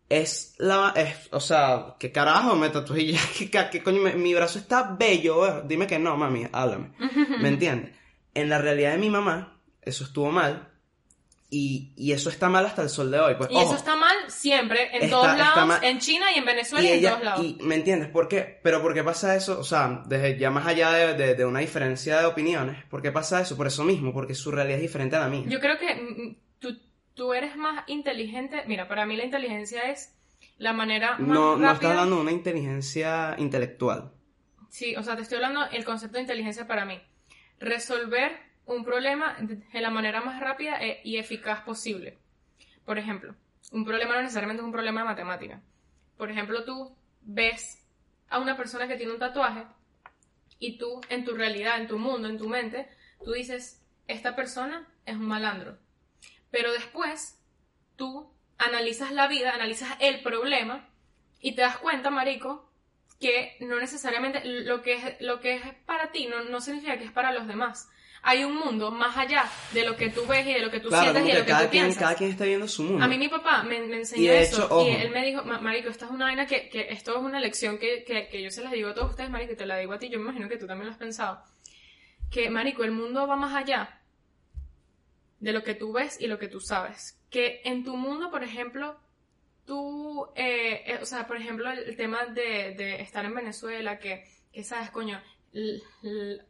[0.09, 3.13] es la, es, o sea, ¿qué carajo me tatué?
[3.37, 4.01] ¿Qué, qué coño?
[4.01, 5.63] me- mi brazo está bello, eh.
[5.67, 6.91] dime que no, mami, háblame.
[7.41, 7.91] ¿Me entiendes?
[8.33, 10.69] En la realidad de mi mamá, eso estuvo mal,
[11.49, 13.35] y, y eso está mal hasta el sol de hoy.
[13.35, 16.45] Pues, Y ojo, eso está mal siempre, en Está- todos lados, en China y en
[16.45, 17.45] Venezuela y y, en todos lados.
[17.45, 18.09] y, ¿me entiendes?
[18.09, 18.59] ¿Por qué?
[18.63, 19.59] Pero ¿por qué pasa eso?
[19.59, 23.11] O sea, desde ya más allá de, de- de una diferencia de opiniones, ¿por qué
[23.11, 23.55] pasa eso?
[23.55, 25.43] Por eso mismo, porque su realidad es diferente a la mía.
[25.47, 26.77] Yo creo que mm, tú,
[27.13, 28.63] tú eres más inteligente.
[28.67, 30.13] Mira, para mí la inteligencia es
[30.57, 31.73] la manera más No, no rápida.
[31.73, 34.11] estás hablando de una inteligencia intelectual.
[34.69, 36.99] Sí, o sea, te estoy hablando el concepto de inteligencia para mí.
[37.59, 38.31] Resolver
[38.67, 42.17] un problema de la manera más rápida e- y eficaz posible.
[42.85, 43.35] Por ejemplo,
[43.71, 45.61] un problema no necesariamente es un problema de matemática.
[46.17, 47.85] Por ejemplo, tú ves
[48.29, 49.65] a una persona que tiene un tatuaje
[50.59, 52.89] y tú, en tu realidad, en tu mundo, en tu mente,
[53.23, 55.77] tú dices, esta persona es un malandro.
[56.51, 57.39] Pero después,
[57.95, 60.89] tú analizas la vida, analizas el problema
[61.39, 62.69] y te das cuenta, marico,
[63.19, 67.05] que no necesariamente lo que es, lo que es para ti no, no significa que
[67.05, 67.89] es para los demás.
[68.23, 70.89] Hay un mundo más allá de lo que tú ves y de lo que tú
[70.89, 72.03] Claro, sientes y de lo que cada tú quien, piensas.
[72.03, 73.03] cada quien está viendo su mundo.
[73.03, 75.59] A mí mi papá me, me enseñó Y eso hecho, y él me dijo, "Ma-
[75.59, 78.51] marico, esta es una vaina que, que esto es una lección que, que, que yo
[78.51, 80.25] se las digo a todos ustedes, marico, y te la digo a ti, yo me
[80.25, 81.41] imagino que tú también lo has pensado.
[82.31, 84.01] Que, marico, el mundo va más allá
[85.39, 87.19] de lo que tú ves y lo que tú sabes.
[87.29, 88.99] Que en tu mundo, por ejemplo,
[89.65, 93.99] tú, eh, eh, o sea, por ejemplo, el, el tema de, de estar en Venezuela,
[93.99, 95.21] que, que sabes, coño,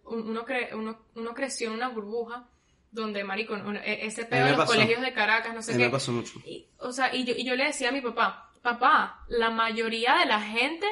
[0.05, 2.47] uno, cre- uno, uno creció en una burbuja
[2.91, 4.73] donde, marico, e- ese pedo de los pasó.
[4.73, 5.77] colegios de Caracas, no sé qué.
[5.79, 6.39] me pasó mucho.
[6.45, 10.15] Y, o sea, y yo, y yo le decía a mi papá, papá, la mayoría
[10.17, 10.87] de la gente,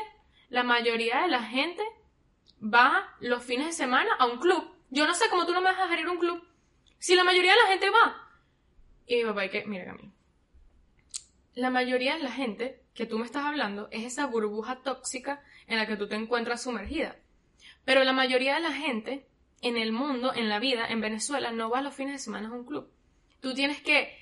[0.50, 1.84] la mayoría de la gente
[2.62, 4.64] va los fines de semana a un club.
[4.90, 6.44] Yo no sé cómo tú no me vas a dejar ir a un club.
[7.00, 8.22] Si la mayoría de la gente va.
[9.08, 10.12] Y mi papá, y que, mira, Camilo.
[11.56, 15.78] La mayoría de la gente que tú me estás hablando es esa burbuja tóxica en
[15.78, 17.16] la que tú te encuentras sumergida.
[17.86, 19.28] Pero la mayoría de la gente
[19.62, 22.52] en el mundo, en la vida, en Venezuela, no va los fines de semana a
[22.52, 22.90] un club.
[23.40, 24.18] Tú tienes que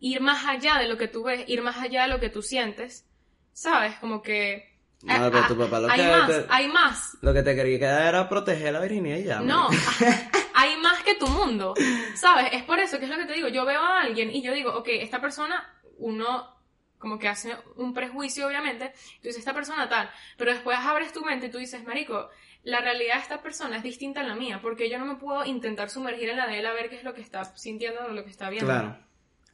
[0.00, 2.42] ir más allá de lo que tú ves, ir más allá de lo que tú
[2.42, 3.06] sientes.
[3.52, 3.94] ¿Sabes?
[3.96, 7.18] Como que no, pero tu papá lo hay que más, te, hay más.
[7.20, 9.40] Lo que te quería que era proteger la virginidad y ya.
[9.40, 9.68] No,
[10.54, 11.74] hay más que tu mundo,
[12.14, 12.48] ¿sabes?
[12.52, 13.48] Es por eso que es lo que te digo.
[13.48, 16.54] Yo veo a alguien y yo digo, ok, esta persona, uno
[16.98, 21.20] como que hace un prejuicio, obviamente, tú dices, esta persona tal, pero después abres tu
[21.20, 22.30] mente y tú dices, marico,
[22.64, 25.44] la realidad de esta persona es distinta a la mía, porque yo no me puedo
[25.44, 28.08] intentar sumergir en la de él a ver qué es lo que está sintiendo o
[28.08, 28.72] lo que está viendo.
[28.72, 28.98] Claro.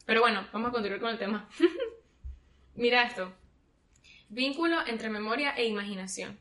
[0.06, 1.48] Pero bueno, vamos a continuar con el tema.
[2.76, 3.32] Mira esto.
[4.28, 6.38] Vínculo entre memoria e imaginación.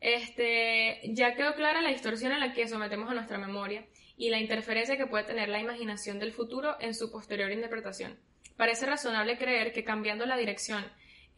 [0.00, 3.86] Este, ya quedó clara la distorsión en la que sometemos a nuestra memoria
[4.18, 8.18] y la interferencia que puede tener la imaginación del futuro en su posterior interpretación.
[8.58, 10.84] Parece razonable creer que cambiando la dirección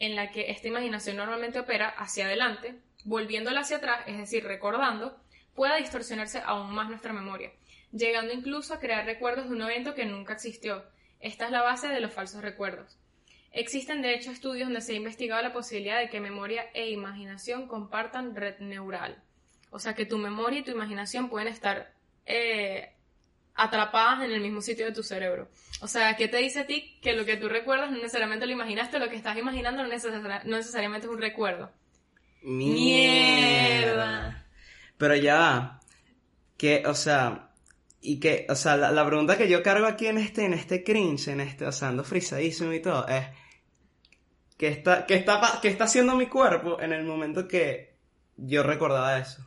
[0.01, 5.19] en la que esta imaginación normalmente opera hacia adelante, volviéndola hacia atrás, es decir, recordando,
[5.55, 7.51] pueda distorsionarse aún más nuestra memoria,
[7.93, 10.85] llegando incluso a crear recuerdos de un evento que nunca existió.
[11.21, 12.97] Esta es la base de los falsos recuerdos.
[13.51, 17.67] Existen de hecho estudios donde se ha investigado la posibilidad de que memoria e imaginación
[17.67, 19.23] compartan red neural.
[19.71, 21.93] O sea que tu memoria y tu imaginación pueden estar
[22.27, 22.93] eh,
[23.55, 25.49] atrapadas en el mismo sitio de tu cerebro.
[25.81, 28.53] O sea, ¿qué te dice a ti que lo que tú recuerdas no necesariamente lo
[28.53, 31.71] imaginaste, lo que estás imaginando no, necesari- no necesariamente es un recuerdo?
[32.43, 34.47] Mierda.
[34.97, 35.81] Pero ya va.
[36.57, 37.49] Que, o sea,
[38.01, 40.85] y que, o sea, la, la pregunta que yo cargo aquí en este, en este
[40.85, 43.25] cringe, en este, o sea, ando frisadísimo y todo, es,
[44.57, 47.97] ¿qué está, qué está, qué está haciendo mi cuerpo en el momento que
[48.37, 49.45] yo recordaba eso?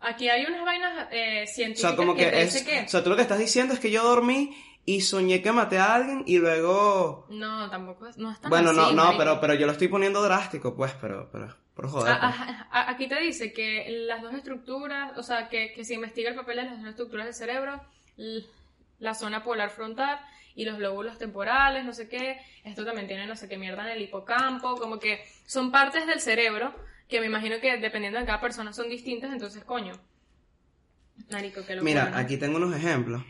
[0.00, 2.80] Aquí hay unas vainas eh, O científicas sea, como que, que es, que...
[2.80, 5.78] o sea, tú lo que estás diciendo es que yo dormí y soñé que maté
[5.78, 9.18] a alguien y luego, No, tampoco es, no es tan bueno, así, no, no, marico.
[9.18, 12.18] pero, pero yo lo estoy poniendo drástico, pues, pero, pero, por joder.
[12.18, 12.22] pues.
[12.34, 15.94] A- a- a- aquí te dice que las dos estructuras, o sea, que, que se
[15.94, 17.80] investiga el papel de las dos estructuras del cerebro,
[18.98, 20.20] la zona polar frontal
[20.54, 23.96] y los lóbulos temporales, no sé qué, esto también tiene no sé qué mierda en
[23.96, 26.74] el hipocampo, como que son partes del cerebro
[27.08, 29.92] que me imagino que dependiendo de cada persona son distintas, entonces coño.
[31.30, 33.22] Marico, que lo Mira, aquí tengo unos ejemplos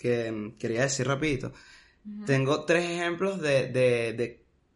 [0.00, 1.52] que quería decir rapidito.
[2.24, 4.24] Tengo tres ejemplos de, de, de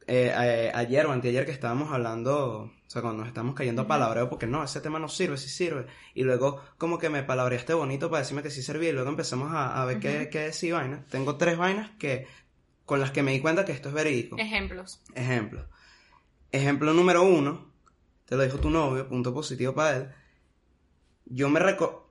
[0.06, 3.86] eh, eh, ayer o anteayer que estábamos hablando, o sea, cuando nos estamos cayendo a
[3.86, 5.86] palabreo, porque no, ese tema no sirve, sí sirve.
[6.12, 9.52] Y luego como que me palabreaste bonito para decirme que sí servía y luego empezamos
[9.52, 11.06] a, a ver qué, qué decía vainas.
[11.08, 12.26] Tengo tres vainas que,
[12.84, 14.36] con las que me di cuenta que esto es verídico.
[14.38, 15.02] Ejemplos.
[15.14, 15.66] Ejemplo.
[16.52, 17.72] Ejemplo número uno,
[18.26, 20.08] te lo dijo tu novio, punto positivo para él.
[21.24, 22.03] Yo me reco...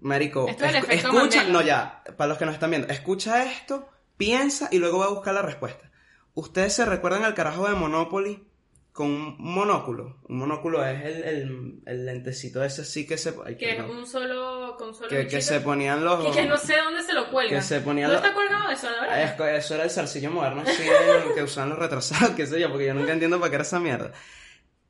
[0.00, 1.48] Marico, Esto es el escu- efecto escucha, Mandela.
[1.60, 5.10] no ya, para los que nos están viendo, escucha esto, piensa y luego va a
[5.10, 5.90] buscar la respuesta.
[6.34, 8.44] ¿Ustedes se recuerdan al carajo de Monopoly
[8.92, 10.20] con un monóculo?
[10.28, 13.34] Un monóculo es el, el, el lentecito ese sí que se...
[13.44, 16.24] ay, Que un solo, con solo que, que se ponían los...
[16.26, 17.58] que, que no sé dónde se lo cuelgan.
[17.60, 19.56] que se ponían ¿No los- está colgado eso, la verdad?
[19.56, 20.82] Eso era el zarcillo moderno, sí,
[21.28, 23.62] el que usaban los retrasados, qué sé yo, porque yo nunca entiendo para qué era
[23.64, 24.12] esa mierda.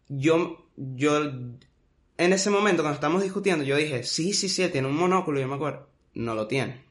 [0.08, 1.20] Yo, yo,
[2.18, 5.40] en ese momento, cuando estábamos discutiendo, yo dije, sí, sí, sí, él tiene un monóculo,
[5.40, 5.88] yo me acuerdo.
[6.14, 6.84] No lo tiene.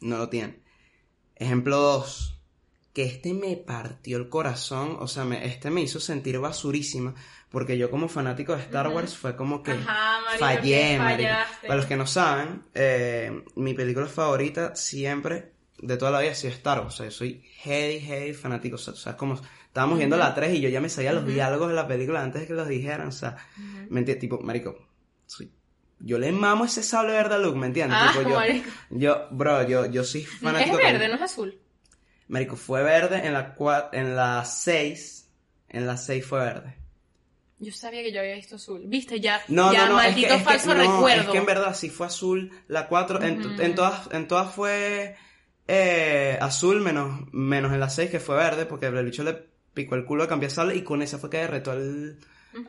[0.00, 0.60] No lo tiene.
[1.34, 2.32] Ejemplo 2.
[2.92, 7.14] Que este me partió el corazón, o sea, me- este me hizo sentir basurísima,
[7.50, 8.88] porque yo como fanático de Star.
[8.88, 11.66] Wars fue como que Ajá, marico, fallé, fallaste.
[11.66, 16.34] Para los que no saben, eh, mi película favorita siempre, de toda la vida, ha
[16.34, 16.94] sido Star Wars.
[16.94, 18.76] O sea, yo soy heavy, heavy fanático.
[18.76, 19.38] O sea, o sea, es como
[19.76, 22.40] estábamos viendo la 3 y yo ya me sabía los diálogos de la película antes
[22.42, 23.08] de que los dijeran.
[23.08, 23.36] O sea.
[23.90, 24.18] ¿me entiendes?
[24.20, 24.78] Tipo, marico,
[25.26, 25.52] soy-
[25.98, 27.98] yo le mamo ese sable verde a Luke, ¿me entiendes?
[28.00, 28.40] Ah, Tipo,
[28.90, 30.76] yo, bro, yo, yo soy Es fanático.
[30.78, 31.58] verde, con- no es azul.
[32.28, 35.30] Marico, fue verde en la, cua- en la 6.
[35.68, 36.76] En la 6 fue verde.
[37.58, 38.82] Yo sabía que yo había visto azul.
[38.86, 41.22] Viste, ya, No, ya no, no, es maldito que, es que- falso no, recuerdo.
[41.22, 43.62] es que en verdad sí fue azul la 4, en, Ujú.
[43.62, 45.16] en todas, en todas fue
[45.68, 49.94] eh, azul menos, menos en la 6 que fue verde porque el bicho le picó
[49.94, 52.18] el culo a cambiar sable y con esa fue que derretó al,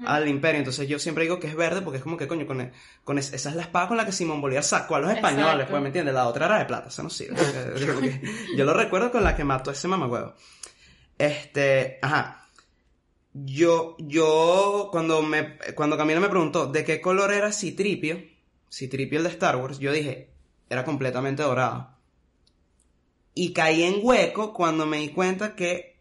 [0.06, 0.60] al imperio.
[0.60, 2.70] Entonces yo siempre digo que es verde porque es como que coño, con,
[3.04, 5.46] con es- esa es la espada con la que Simón Bolívar sacó a los españoles,
[5.54, 5.72] Exacto.
[5.72, 7.38] pues me entiendes, la otra era de plata, esa no sirve.
[8.58, 10.36] Yo lo recuerdo con la que mató a ese mamagüevo.
[11.18, 12.44] Este, ajá.
[13.34, 18.20] Yo, yo, cuando me, cuando Camila me preguntó de qué color era Citripio,
[18.72, 20.32] Citripio el de Star Wars, yo dije,
[20.70, 21.92] era completamente dorado.
[23.36, 25.97] Y caí en hueco cuando me di cuenta que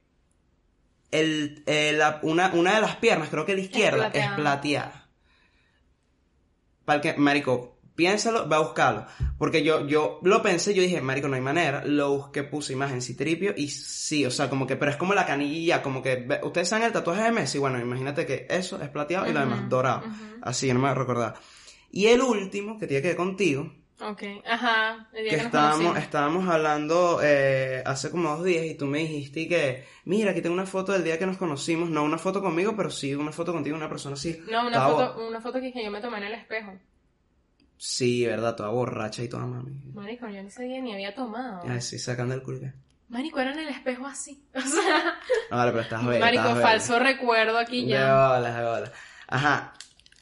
[1.10, 4.36] el, eh, la- una, una de las piernas, creo que la izquierda, es plateada.
[4.36, 5.08] plateada.
[6.84, 9.06] Para que, marico, piénsalo, va a buscarlo.
[9.38, 11.84] Porque yo, yo lo pensé, yo dije, marico, no hay manera.
[11.84, 15.26] Lo busqué, puse imagen citripio y sí, o sea, como que, pero es como la
[15.26, 19.28] canilla, como que, ustedes saben el tatuaje de Messi, bueno, imagínate que eso es plateado
[19.28, 20.06] y lo demás dorado.
[20.06, 20.38] ujú.
[20.42, 21.34] Así, no me recordaba.
[21.90, 25.08] Y el último, que tiene que ver contigo, Ok, ajá.
[25.14, 28.98] El día que que estábamos, estábamos hablando eh, hace como dos días y tú me
[28.98, 32.42] dijiste que, mira, aquí tengo una foto del día que nos conocimos, no una foto
[32.42, 34.38] conmigo, pero sí una foto contigo, una persona así.
[34.50, 36.72] No, una bo- foto, una foto que yo me tomé en el espejo.
[37.78, 39.72] Sí, verdad, toda borracha y toda mami.
[39.94, 41.62] Marico, yo ni ese día ni había tomado.
[41.68, 42.60] Ay, sí, sacando el culo.
[43.08, 44.42] Marico, era en el espejo así.
[44.54, 45.14] O sea,
[45.50, 46.20] No, vale, pero estás bella.
[46.20, 46.68] Marico, estás bella.
[46.68, 48.28] falso recuerdo aquí De ya.
[48.28, 48.92] bolas, de bolas.
[49.28, 49.72] Ajá,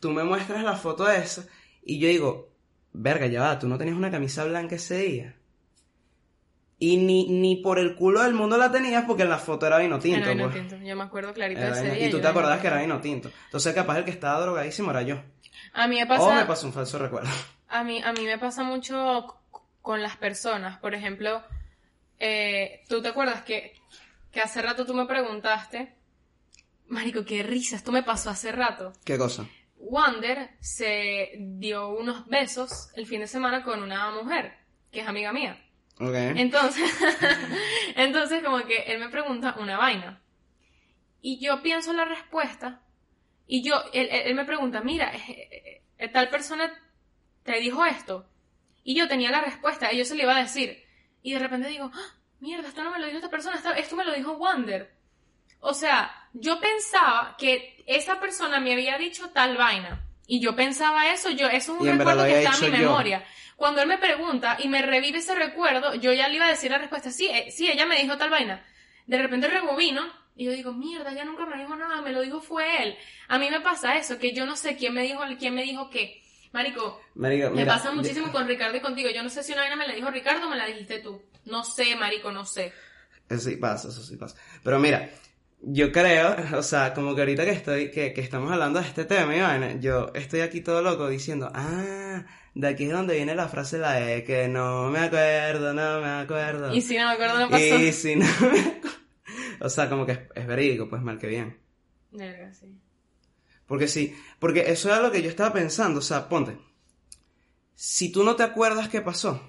[0.00, 1.44] tú me muestras la foto de esa
[1.82, 2.53] y yo digo,
[2.94, 5.34] verga, ya va, tú no tenías una camisa blanca ese día.
[6.78, 9.78] Y ni, ni por el culo del mundo la tenías porque en la foto era
[9.78, 10.22] vino tinto.
[10.24, 10.56] Era vino pues.
[10.56, 10.84] tinto.
[10.84, 12.08] Yo me acuerdo clarito de ese día.
[12.08, 13.30] y tú te acordabas que era vino tinto.
[13.46, 15.22] Entonces capaz el que estaba drogadísimo era yo.
[15.72, 16.34] A mí me O pasa...
[16.34, 17.30] me pasó un falso recuerdo.
[17.68, 19.36] A mí, a mí me pasa mucho
[19.82, 20.78] con las personas.
[20.78, 21.42] Por ejemplo,
[22.18, 23.74] eh, tú te acuerdas que,
[24.30, 25.94] que hace rato tú me preguntaste,
[26.88, 28.92] Marico, qué risas, esto me pasó hace rato.
[29.04, 29.46] ¿Qué cosa?
[29.86, 34.54] Wander se dio unos besos el fin de semana con una mujer,
[34.90, 35.60] que es amiga mía.
[36.00, 36.14] Ok.
[36.14, 36.90] Entonces,
[37.96, 40.20] entonces como que él me pregunta una vaina.
[41.20, 42.82] Y yo pienso la respuesta.
[43.46, 45.82] Y yo, él, él- me pregunta, mira, eh,
[46.12, 46.72] tal persona
[47.42, 48.28] te dijo esto.
[48.82, 50.82] Y yo tenía la respuesta, y yo se le iba a decir.
[51.22, 54.04] Y de repente digo, "Ah, mierda, esto no me lo dijo esta persona, esto me
[54.04, 54.94] lo dijo Wander.
[55.60, 60.00] O sea, yo pensaba que esa persona me había dicho tal vaina.
[60.26, 62.88] Y yo pensaba eso, yo, eso es un recuerdo que está en mi yo.
[62.88, 63.24] memoria.
[63.56, 66.70] Cuando él me pregunta y me revive ese recuerdo, yo ya le iba a decir
[66.70, 68.64] la respuesta, sí, eh, sí, ella me dijo tal vaina.
[69.06, 70.02] De repente rebobino
[70.34, 72.96] y yo digo, mierda, ella nunca me dijo nada, me lo dijo fue él.
[73.28, 75.90] A mí me pasa eso, que yo no sé quién me dijo, quién me dijo
[75.90, 76.22] qué.
[76.52, 79.10] Marico, Marico, me mira, pasa muchísimo con Ricardo y contigo.
[79.10, 81.20] Yo no sé si una vaina me la dijo Ricardo o me la dijiste tú.
[81.44, 82.72] No sé, marico, no sé.
[83.28, 84.36] Eso sí pasa, eso sí pasa.
[84.62, 85.10] Pero mira,
[85.66, 89.04] yo creo, o sea, como que ahorita que estoy, que, que estamos hablando de este
[89.04, 89.34] tema,
[89.80, 93.94] yo estoy aquí todo loco diciendo, ah, de aquí es donde viene la frase la
[93.94, 96.74] de que no me acuerdo, no me acuerdo.
[96.74, 97.78] Y si no me acuerdo, no pasó.
[97.78, 98.70] Y si no me acuerdo.
[99.60, 101.58] O sea, como que es, es verídico, pues mal que bien.
[102.10, 102.66] Verga, sí.
[103.66, 106.58] Porque sí, porque eso era lo que yo estaba pensando, o sea, ponte.
[107.74, 109.40] Si tú no te acuerdas qué pasó,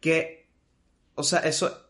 [0.00, 0.48] que,
[1.14, 1.85] o sea, eso,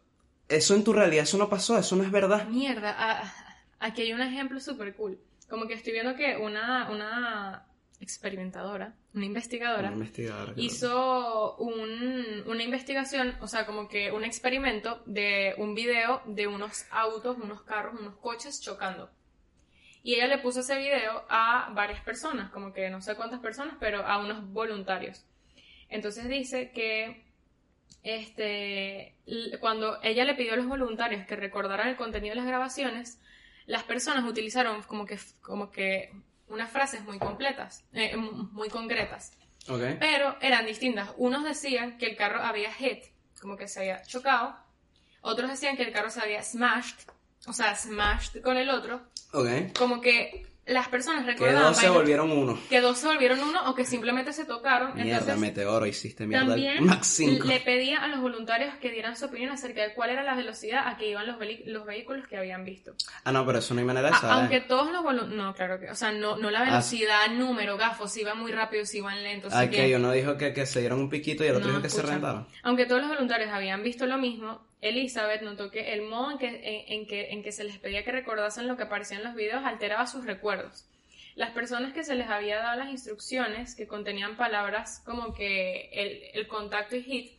[0.48, 2.46] eso en tu realidad, eso no pasó, eso no es verdad.
[2.48, 3.32] Mierda, ah,
[3.80, 5.18] aquí hay un ejemplo súper cool.
[5.48, 7.66] Como que estoy viendo que una, una
[8.00, 15.02] experimentadora, una investigadora, Una investigadora, hizo un- una investigación, o sea, como que un experimento
[15.06, 19.10] de un video de unos autos, unos carros, unos coches chocando.
[20.02, 23.76] Y ella le puso ese video a varias personas, como que no sé cuántas personas,
[23.80, 25.24] pero a unos voluntarios.
[25.88, 27.25] Entonces dice que
[28.02, 29.14] este,
[29.60, 33.18] cuando ella le pidió a los voluntarios que recordaran el contenido de las grabaciones,
[33.66, 36.12] las personas utilizaron como que, como que
[36.48, 39.32] unas frases muy completas, eh, muy concretas,
[39.68, 39.82] Ok.
[39.98, 41.10] pero eran distintas.
[41.16, 43.02] Unos decían que el carro había hit,
[43.40, 44.56] como que se había chocado,
[45.20, 47.08] otros decían que el carro se había smashed,
[47.48, 49.76] o sea, smashed con el otro, Ok.
[49.76, 52.58] como que las personas Que recordaban dos se volvieron uno.
[52.68, 54.94] que dos se volvieron uno o que simplemente se tocaron.
[54.94, 56.46] Mierda, Entonces, meteoro, hiciste mierda.
[56.48, 57.46] también Max 5.
[57.46, 60.88] le pedía a los voluntarios que dieran su opinión acerca de cuál era la velocidad
[60.88, 61.36] a que iban los,
[61.66, 62.94] los vehículos que habían visto.
[63.24, 64.32] Ah, no, pero eso no hay manera de saber.
[64.32, 67.76] aunque todos los voluntarios, no, claro que, o sea, no, no la Ah, velocidad, número,
[67.76, 69.52] gafos, si iban muy rápido, si iban lentos.
[69.52, 71.68] si Ah, que- que uno dijo que, que se dieron un piquito y el otro
[71.68, 72.46] No, dijo que se rentaron.
[72.64, 76.48] Aunque todos los voluntarios habían visto lo mismo, Elizabeth notó que el modo en que,
[76.48, 79.34] en, en que, en que se les pedía que recordasen lo que aparecía en los
[79.34, 80.86] videos alteraba sus recuerdos.
[81.34, 86.22] Las personas que se les había dado las instrucciones, que contenían palabras como que el,
[86.40, 87.32] el contacto y hit,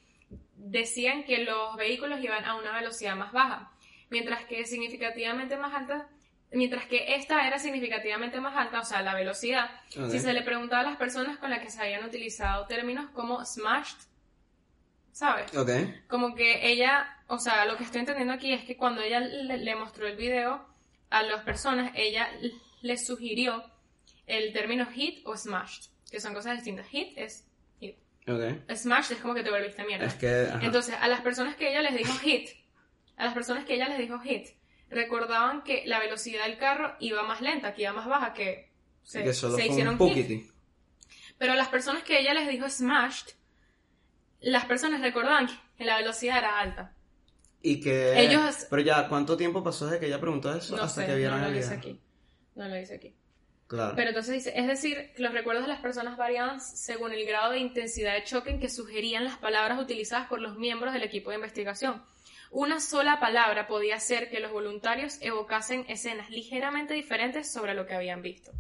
[0.56, 3.72] decían que los vehículos iban a una velocidad más baja,
[4.10, 6.08] mientras que significativamente más alta,
[6.52, 9.70] mientras que esta era significativamente más alta, o sea, la velocidad,
[10.00, 10.10] Ok.
[10.12, 13.44] si se le preguntaba a las personas con las que se habían utilizado términos como
[13.46, 13.98] smashed,
[15.12, 15.56] ¿sabes?
[15.58, 15.70] Ok.
[16.08, 19.58] Como que ella, o sea, lo que estoy entendiendo aquí es que cuando ella le,
[19.58, 20.66] le mostró el video
[21.10, 23.64] a las personas, ella l- le sugirió
[24.26, 26.88] el término hit o smashed, que son cosas distintas.
[26.88, 27.46] Hit es
[27.80, 27.96] hit.
[28.28, 28.70] Ok.
[28.76, 30.06] Smashed es como que te volviste mierda.
[30.06, 30.48] Es que.
[30.50, 30.60] ajá.
[30.66, 32.50] Entonces, a las personas que ella les dijo hit,
[33.18, 34.48] a las personas que ella les dijo hit,
[34.90, 38.70] recordaban que la velocidad del carro iba más lenta, que iba más baja, que
[39.04, 40.52] se, que solo se fue hicieron un hit.
[41.38, 43.36] Pero a las personas que ella les dijo smashed,
[44.40, 45.48] las personas recordaban
[45.78, 46.94] que la velocidad era alta.
[47.62, 48.20] Y que...
[48.20, 51.16] Ellos- Pero ya, ¿cuánto tiempo pasó desde que ella preguntó eso No hasta sé, que
[51.16, 51.80] vieron no lo el dice video?
[51.80, 52.02] aquí.
[52.56, 53.16] No lo dice aquí.
[53.68, 53.96] Claro.
[53.98, 57.60] Pero entonces dice, es decir, los recuerdos de las personas variaban según el grado de
[57.60, 61.36] intensidad de choque en que sugerían las palabras utilizadas por los miembros del equipo de
[61.36, 62.02] investigación.
[62.50, 67.94] Una sola palabra podía hacer que los voluntarios evocasen escenas ligeramente diferentes sobre lo que
[67.96, 68.54] habían visto.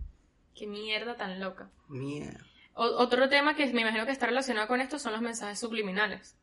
[0.54, 1.70] Qué mierda tan loca.
[1.88, 2.41] Mierda.
[2.74, 6.36] Otro tema que me imagino que está relacionado con esto son los mensajes subliminales.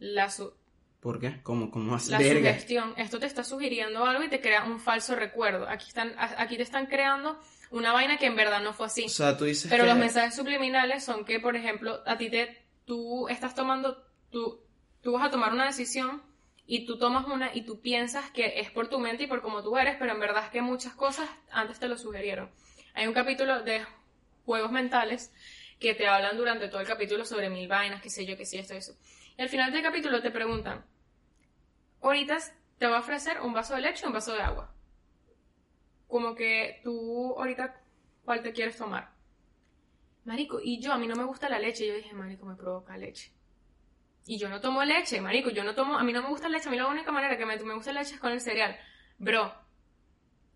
[0.00, 0.54] La, su-
[1.00, 1.40] ¿Por qué?
[1.42, 2.10] ¿Cómo, cómo así?
[2.10, 2.50] la Verga.
[2.50, 2.94] sugestión.
[2.96, 5.68] Esto te está sugiriendo algo y te crea un falso recuerdo.
[5.68, 7.38] Aquí, están, aquí te están creando
[7.70, 9.04] una vaina que en verdad no fue así.
[9.04, 9.90] O sea, tú dices Pero que...
[9.90, 14.60] los mensajes subliminales son que, por ejemplo, a ti te, tú estás tomando, tú,
[15.00, 16.22] tú vas a tomar una decisión
[16.66, 19.62] y tú tomas una y tú piensas que es por tu mente y por cómo
[19.62, 22.50] tú eres, pero en verdad es que muchas cosas antes te lo sugirieron.
[22.94, 23.86] Hay un capítulo de
[24.44, 25.30] juegos mentales
[25.78, 28.58] que te hablan durante todo el capítulo sobre mil vainas, qué sé yo, qué sé
[28.58, 28.94] esto y eso.
[29.38, 30.84] Al final del capítulo te preguntan,
[32.02, 32.38] ahorita
[32.76, 34.74] te voy a ofrecer un vaso de leche y un vaso de agua.
[36.08, 37.80] Como que tú ahorita,
[38.24, 39.12] ¿cuál te quieres tomar?
[40.24, 41.86] Marico, y yo, a mí no me gusta la leche.
[41.86, 43.32] Yo dije, marico, me provoca leche.
[44.26, 46.68] Y yo no tomo leche, marico, yo no tomo, a mí no me gusta leche,
[46.68, 48.76] a mí la única manera que me, me gusta leche es con el cereal.
[49.18, 49.54] Bro,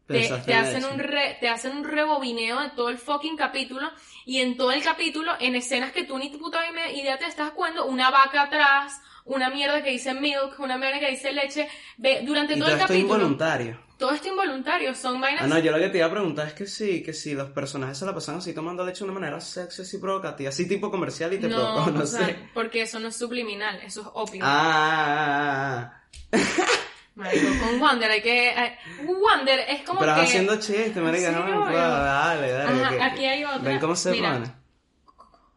[0.07, 3.91] te, hacen un re- te hacen un rebobineo de todo el fucking capítulo
[4.27, 6.61] y en todo el capítulo, en escenas que tú ni tu puta
[6.93, 11.11] idea te estás cuando una vaca atrás, una mierda que dice milk, una mierda que
[11.11, 13.79] dice leche, ve, durante Y todo todo el esto capítulo, involuntario.
[13.99, 16.55] todo esto involuntario, son vainas Ah, no, yo lo que te iba a preguntar es
[16.55, 19.41] que sí, que si los personajes se la pasan así tomando leche de una manera
[19.41, 22.49] sexy, así provocativa, así tipo comercial y te provoca, no o sea, sé.
[22.53, 24.41] porque eso no es subliminal, eso es opio.
[24.45, 26.03] Ah,
[27.23, 28.49] Marico, con Wander hay que...
[28.51, 30.21] eh, Wander es como pero que...
[30.23, 32.83] haciendo chiste, marica, Sí, no me puedo, dale, dale.
[32.83, 33.59] Ajá, que- aquí hay otra.
[33.61, 34.33] Ven cómo se Mira.
[34.33, 34.53] pone.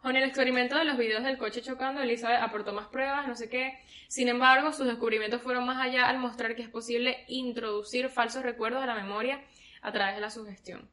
[0.01, 3.49] Con el experimento de los videos del coche chocando, Elizabeth aportó más pruebas, no sé
[3.49, 3.80] qué.
[4.07, 8.84] Sin embargo, sus descubrimientos fueron más allá al mostrar que es posible introducir falsos recuerdos
[8.84, 9.41] a la memoria
[9.82, 10.88] a través de la sugestión.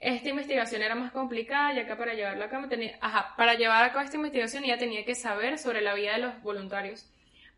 [0.00, 3.84] Esta investigación era más complicada, ya que para llevarla a cabo tenía, ajá, para llevar
[3.84, 7.06] a cabo esta investigación ella tenía que saber sobre la vida de los voluntarios.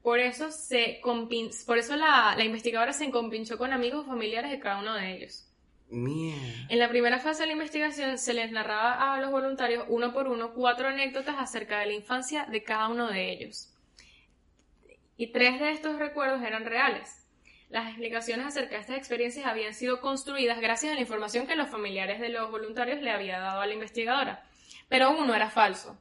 [0.02, 4.50] Por eso, se compin- por eso la, la investigadora se compinchó con amigos o familiares
[4.50, 5.48] de cada uno de ellos.
[5.88, 6.66] Mierda.
[6.70, 10.26] En la primera fase de la investigación se les narraba a los voluntarios uno por
[10.26, 13.68] uno cuatro anécdotas acerca de la infancia de cada uno de ellos.
[15.16, 17.26] Y tres de estos recuerdos eran reales.
[17.68, 21.68] Las explicaciones acerca de estas experiencias habían sido construidas gracias a la información que los
[21.68, 24.44] familiares de los voluntarios le había dado a la investigadora.
[24.88, 25.96] Pero uno era falso.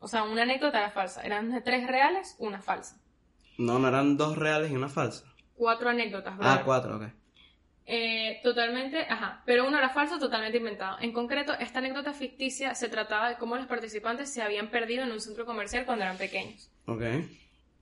[0.00, 1.22] O sea, una anécdota era falsa.
[1.22, 3.00] Eran tres reales, una falsa.
[3.58, 5.24] No, no eran dos reales y una falsa.
[5.54, 6.64] Cuatro anécdotas, Ah, brother.
[6.64, 7.02] cuatro, ok.
[7.88, 10.98] Eh, totalmente, ajá, pero uno era falso, totalmente inventado.
[11.00, 15.12] En concreto, esta anécdota ficticia se trataba de cómo los participantes se habían perdido en
[15.12, 16.70] un centro comercial cuando eran pequeños.
[16.86, 17.02] Ok,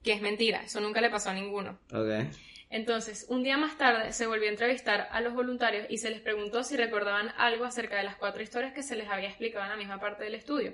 [0.03, 1.79] Que es mentira, eso nunca le pasó a ninguno.
[1.91, 2.31] ok.
[2.69, 6.19] Entonces, un día más tarde se volvió a entrevistar a los voluntarios y se les
[6.19, 9.71] preguntó si recordaban algo acerca de las cuatro historias que se les había explicado en
[9.71, 10.73] la misma parte del estudio.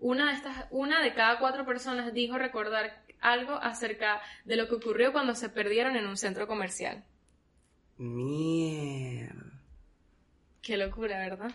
[0.00, 4.74] Una de estas, una de cada cuatro personas dijo recordar algo acerca de lo que
[4.76, 7.04] ocurrió cuando se perdieron en un centro comercial.
[7.96, 9.60] Mierda.
[10.62, 11.52] Qué locura, ¿verdad?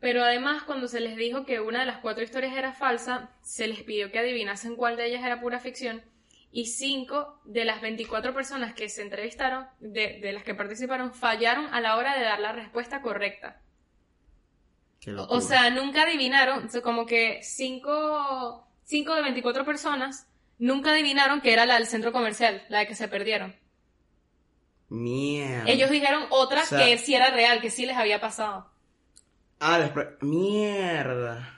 [0.00, 3.66] Pero además, cuando se les dijo que una de las cuatro historias era falsa, se
[3.66, 6.02] les pidió que adivinasen cuál de ellas era pura ficción.
[6.50, 11.66] Y cinco de las 24 personas que se entrevistaron, de, de las que participaron, fallaron
[11.74, 13.60] a la hora de dar la respuesta correcta.
[15.00, 15.36] Qué O- locura.
[15.36, 20.26] O sea, nunca adivinaron, o sea, como que cinco, cinco de 24 personas
[20.58, 23.54] nunca adivinaron que era la del centro comercial, la de que se perdieron.
[24.88, 25.68] Mierda.
[25.70, 28.70] Ellos dijeron otra O sea- que sí era real, que sí les había pasado.
[29.60, 30.06] Ah, después...
[30.20, 31.54] Mierda.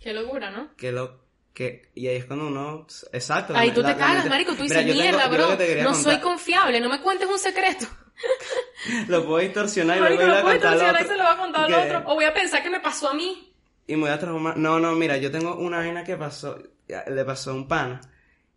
[0.00, 0.74] Qué locura, ¿no?
[0.76, 1.20] Que lo...
[1.52, 1.90] Que...
[1.94, 2.86] Y ahí es cuando uno...
[3.12, 3.52] Exacto.
[3.52, 5.90] La- tú la- te la cagas, marico, tú dices, tengo- mierda, lo bro, que no
[5.90, 7.86] contar- soy confiable, no me cuentes un secreto.
[9.08, 11.38] Lo puedo distorsionar y Marico, luego ir no a contar distorsionar y se lo a
[11.38, 12.02] contar al otro.
[12.12, 13.50] O voy a pensar que me pasó a mí.
[13.86, 14.58] Y me voy a transformar.
[14.58, 16.58] No, no, mira, yo tengo una vaina que pasó.
[16.86, 17.98] Le pasó a un pana.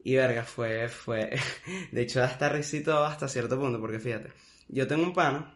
[0.04, 1.32] Y verga, fue, fue.
[1.92, 4.32] De hecho, hasta risito hasta cierto punto, porque fíjate.
[4.68, 5.56] Yo tengo un pana,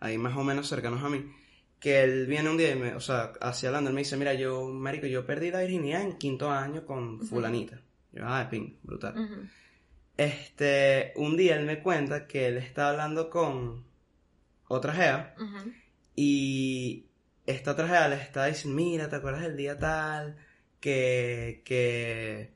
[0.00, 1.30] ahí más o menos cercanos a mí,
[1.78, 4.34] que él viene un día y me, o sea, hacia hablando, él me dice, mira,
[4.34, 7.80] yo, marico, yo perdí la virginidad en quinto año con fulanita.
[8.12, 9.50] Yo, ah, ping, brutal.
[10.16, 13.84] Este, un día él me cuenta que él está hablando con
[14.68, 15.34] otra.
[15.38, 15.72] Ujú.
[16.16, 17.06] Y
[17.46, 20.36] esta otra jeva le está diciendo, mira, ¿te acuerdas del día tal?
[20.80, 22.53] Que, que,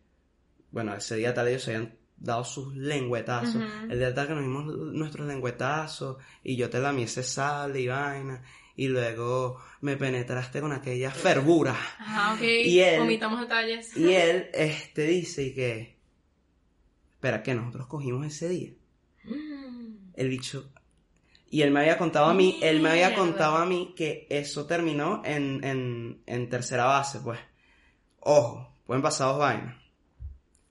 [0.71, 3.63] bueno, ese día tal ellos se habían dado sus lengüetazos.
[3.89, 7.87] El día tal que nos dimos nuestros lengüetazos y yo te lamí ese sable y
[7.89, 8.43] vaina.
[8.77, 11.73] Y luego me penetraste con aquella fervura.
[11.73, 12.43] Ajá, ok.
[12.43, 13.97] Y él- Omitamos detalles.
[13.97, 15.99] Y él, este, dice y que,
[17.15, 18.71] Espera, que nosotros cogimos ese día.
[19.25, 20.11] Mm.
[20.15, 20.71] El bicho.
[21.51, 24.67] Y él me había contado a mí, él me había contado a mí que eso
[24.67, 27.41] terminó en, en, en tercera base, pues.
[28.21, 29.75] Ojo, pueden pasar dos vainas.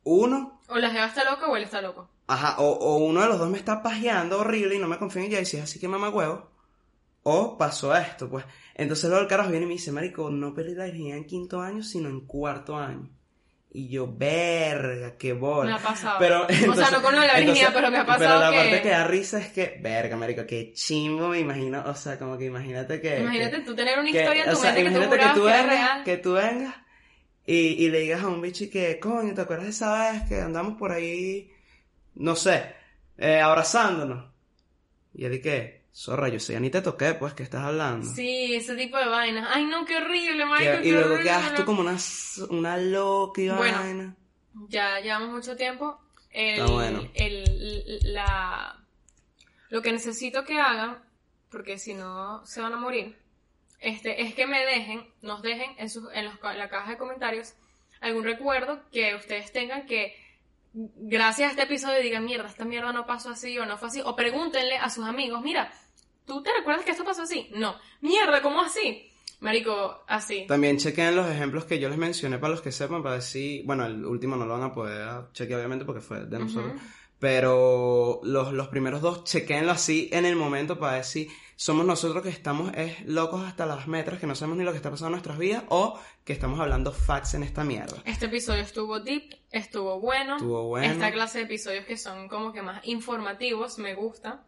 [0.10, 2.10] Uno, O la jeva está loca o él está loco.
[2.28, 5.22] ajá, o, o uno de los dos me está pajeando horrible y no me confío
[5.22, 6.50] en ella y si es así que mamá huevo.
[7.24, 8.46] O pasó esto, pues.
[8.74, 11.60] Entonces luego el carajo viene y me dice, marico, no perdí la virginidad en quinto
[11.62, 13.10] año, sino en cuarto año.
[13.74, 15.72] Y yo, verga, qué bola.
[15.72, 16.16] Me ha pasado.
[16.20, 18.52] Pero, o sea, entonces- no conozco la virginidad, entonces- pero me ha Pero pasado la
[18.52, 18.58] que...
[18.58, 22.38] parte que da risa es que, verga, marico, qué chimbo me imagino, o sea, como
[22.38, 23.20] que imagínate que...
[23.20, 25.18] Imagínate que- tú tener una que- historia en o tu sea, mente que tú imagínate
[25.28, 26.04] que tú que vengas, real.
[26.06, 26.76] que tú vengas
[27.48, 30.24] y, y le digas a un bicho y que, coño, ¿te acuerdas de esa vez
[30.30, 31.52] que andamos por ahí,
[32.16, 32.74] no sé,
[33.18, 34.32] eh, abrazándonos?
[35.14, 38.08] Y él y que, zorra, yo sé, ya ni te toqué, pues, ¿qué estás hablando?
[38.08, 39.50] Sí, ese tipo de vainas.
[39.52, 41.98] Ay, no, qué horrible, marico, y luego quedas tú como una,
[42.50, 43.80] una loca y Bueno.
[43.80, 44.16] vaina.
[44.70, 46.00] Ya llevamos mucho tiempo.
[46.32, 47.08] El, Está bueno.
[47.16, 48.78] el- la,
[49.70, 51.04] lo que necesito que hagan,
[51.50, 53.18] porque si no se van a morir,
[53.80, 56.98] este, es que me dejen, nos dejen en, sus- en, los en la caja de
[56.98, 57.54] comentarios
[58.02, 60.16] algún recuerdo que ustedes tengan que,
[60.74, 64.02] gracias a este episodio, digan, mierda, esta mierda no pasó así o no fue así.
[64.06, 65.72] O pregúntenle a sus amigos, mira,
[66.26, 67.50] ¿tú te recuerdas que esto pasó así?
[67.56, 67.76] No.
[68.02, 69.12] Mierda, ¿cómo así?
[69.40, 70.46] Marico, así.
[70.48, 73.86] También chequen los ejemplos que yo les mencioné para los que sepan, para decir, bueno,
[73.86, 76.82] el último no lo van a poder chequear obviamente porque fue de nosotros, Ujú.
[77.20, 82.30] Pero los, los primeros dos chequenlo así en el momento para decir, somos nosotros que
[82.30, 85.12] estamos es, locos hasta las metras, que no sabemos ni lo que está pasando en
[85.14, 87.98] nuestras vidas, o que estamos hablando facts en esta mierda.
[88.06, 90.36] Este episodio estuvo deep, estuvo bueno.
[90.36, 90.94] Estuvo bueno.
[90.94, 94.44] Esta clase de episodios que son como que más informativos me gusta.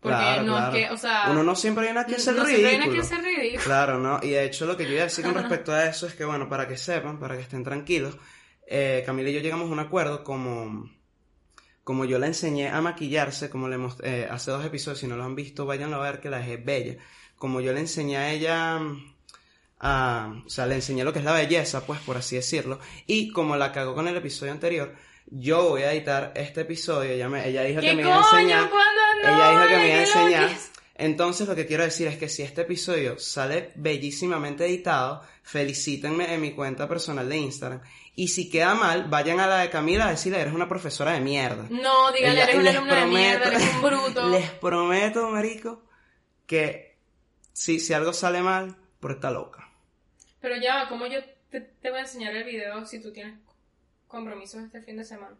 [0.00, 0.76] Porque Claro, no claro.
[0.76, 1.26] es que, o sea.
[1.30, 2.78] Uno no siempre viene aquí a hacer no siempre ridículo.
[2.78, 3.64] viene aquí a hacer ridículo.
[3.64, 4.20] Claro, ¿no?
[4.22, 6.24] Y de hecho lo que yo iba a decir con respecto a eso es que,
[6.24, 8.16] bueno, para que sepan, para que estén tranquilos,
[8.66, 10.90] eh, Camila y yo llegamos a un acuerdo como,
[11.84, 15.16] como yo la enseñé a maquillarse, como le mos- eh, hace dos episodios, si no
[15.16, 16.96] lo han visto, vayan a ver que la dejé bella.
[17.36, 19.14] Como yo le enseñé a ella mm,
[19.80, 23.30] a, o sea, le enseñé lo que es la belleza, pues, por así decirlo, y
[23.32, 24.94] como la cagó con el episodio anterior,
[25.26, 28.18] yo voy a editar este episodio, ella, me, ella dijo ¿Qué que me iba a
[28.18, 28.70] enseñar.
[29.22, 30.50] Ella dijo que me iba a enseñar.
[30.96, 36.40] Entonces lo que quiero decir es que si este episodio sale bellísimamente editado, felicítenme en
[36.42, 37.80] mi cuenta personal de Instagram.
[38.16, 41.20] Y si queda mal, vayan a la de Camila a decirle, eres una profesora de
[41.20, 41.66] mierda.
[41.70, 44.28] No, dígale, Ella- eres un les alumno de mierda, eres un bruto.
[44.30, 45.82] Les prometo, marico,
[46.46, 46.98] que
[47.52, 49.68] si, si algo sale mal, por esta loca.
[50.40, 53.38] Pero ya, ¿cómo yo te, te voy a enseñar el video si tú tienes
[54.08, 55.36] compromisos este fin de semana?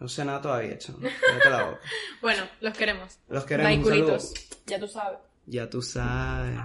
[0.00, 1.08] No sé nada todavía, boca.
[2.20, 3.18] Bueno, los queremos.
[3.28, 3.70] Los queremos.
[3.70, 4.18] Bye, un saludo.
[4.66, 5.18] Ya tú sabes.
[5.46, 6.58] Ya tú sabes.